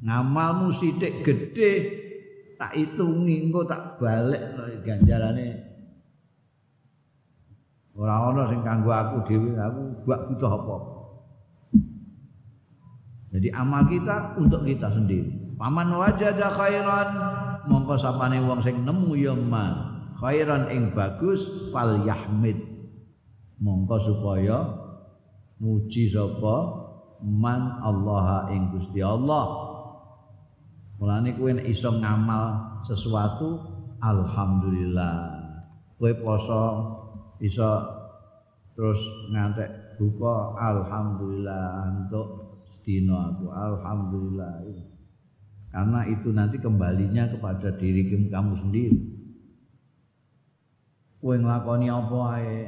[0.00, 1.72] ngamalmu sithik gedhe
[2.56, 4.40] tak hitungi engko tak balik
[4.84, 5.48] ganjarane.
[7.98, 10.76] Ora ana sing kanggo aku dhewe aku gak butuh apa
[13.30, 15.54] jadi amal kita untuk kita sendiri.
[15.54, 17.08] Paman wajada khairan
[17.70, 22.58] mongko sapane wong sing nemu ya ma khairan ing bagus fal yahmid.
[23.62, 24.58] Mongko supaya
[25.62, 26.56] muji sapa
[27.22, 29.70] man Allah ing Gusti Allah.
[30.98, 33.62] Mulane kowe nek iso ngamal sesuatu
[34.02, 35.16] alhamdulillah.
[36.02, 36.64] Kowe poso
[37.38, 37.70] iso
[38.74, 39.00] terus
[39.30, 42.49] ngantek buka alhamdulillah untuk
[42.82, 44.64] dino aku alhamdulillah
[45.70, 48.98] karena itu nanti kembalinya kepada diri kamu sendiri.
[51.22, 52.58] Kowe nglakoni apa ae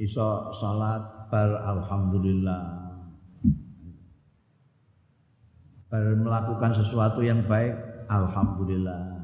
[0.00, 2.62] iso salat bar alhamdulillah.
[5.92, 7.76] Bar melakukan sesuatu yang baik
[8.08, 9.20] alhamdulillah.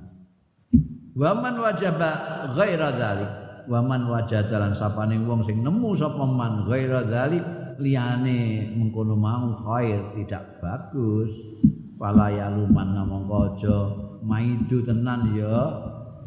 [1.16, 2.10] Waman wajaba
[2.52, 3.32] ghaira dzalik.
[3.64, 10.60] Waman wajadalan sapane wong sing nemu sapa man ghaira dzalik liyane mengkono mau khair tidak
[10.60, 11.32] bagus
[12.00, 13.76] Fala ya luman mongko aja
[14.24, 15.52] maidu tenan ya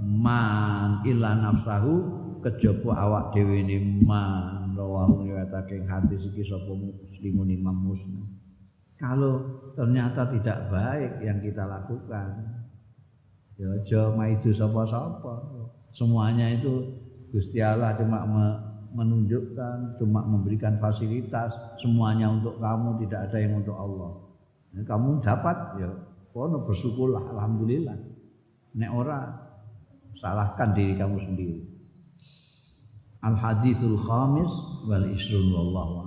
[0.06, 1.94] man ila nafsahu
[2.46, 8.22] kejaba awak dhewe ne man rawahu riwayatake hadis iki sapa muslimun Imam Muslim.
[9.02, 12.30] Kalau ternyata tidak baik yang kita lakukan
[13.58, 15.58] ya aja maidu sapa-sapa.
[15.90, 17.02] Semuanya itu
[17.34, 18.30] Gusti Allah cuma
[18.94, 21.52] menunjukkan, cuma memberikan fasilitas,
[21.82, 24.12] semuanya untuk kamu, tidak ada yang untuk Allah.
[24.74, 25.90] Kamu dapat ya
[26.34, 27.94] kono bersyukurlah alhamdulillah.
[28.74, 29.22] Nek ora
[30.18, 31.58] salahkan diri kamu sendiri.
[33.22, 34.50] Al hadithul khamis
[34.90, 36.03] wal isrun wallahu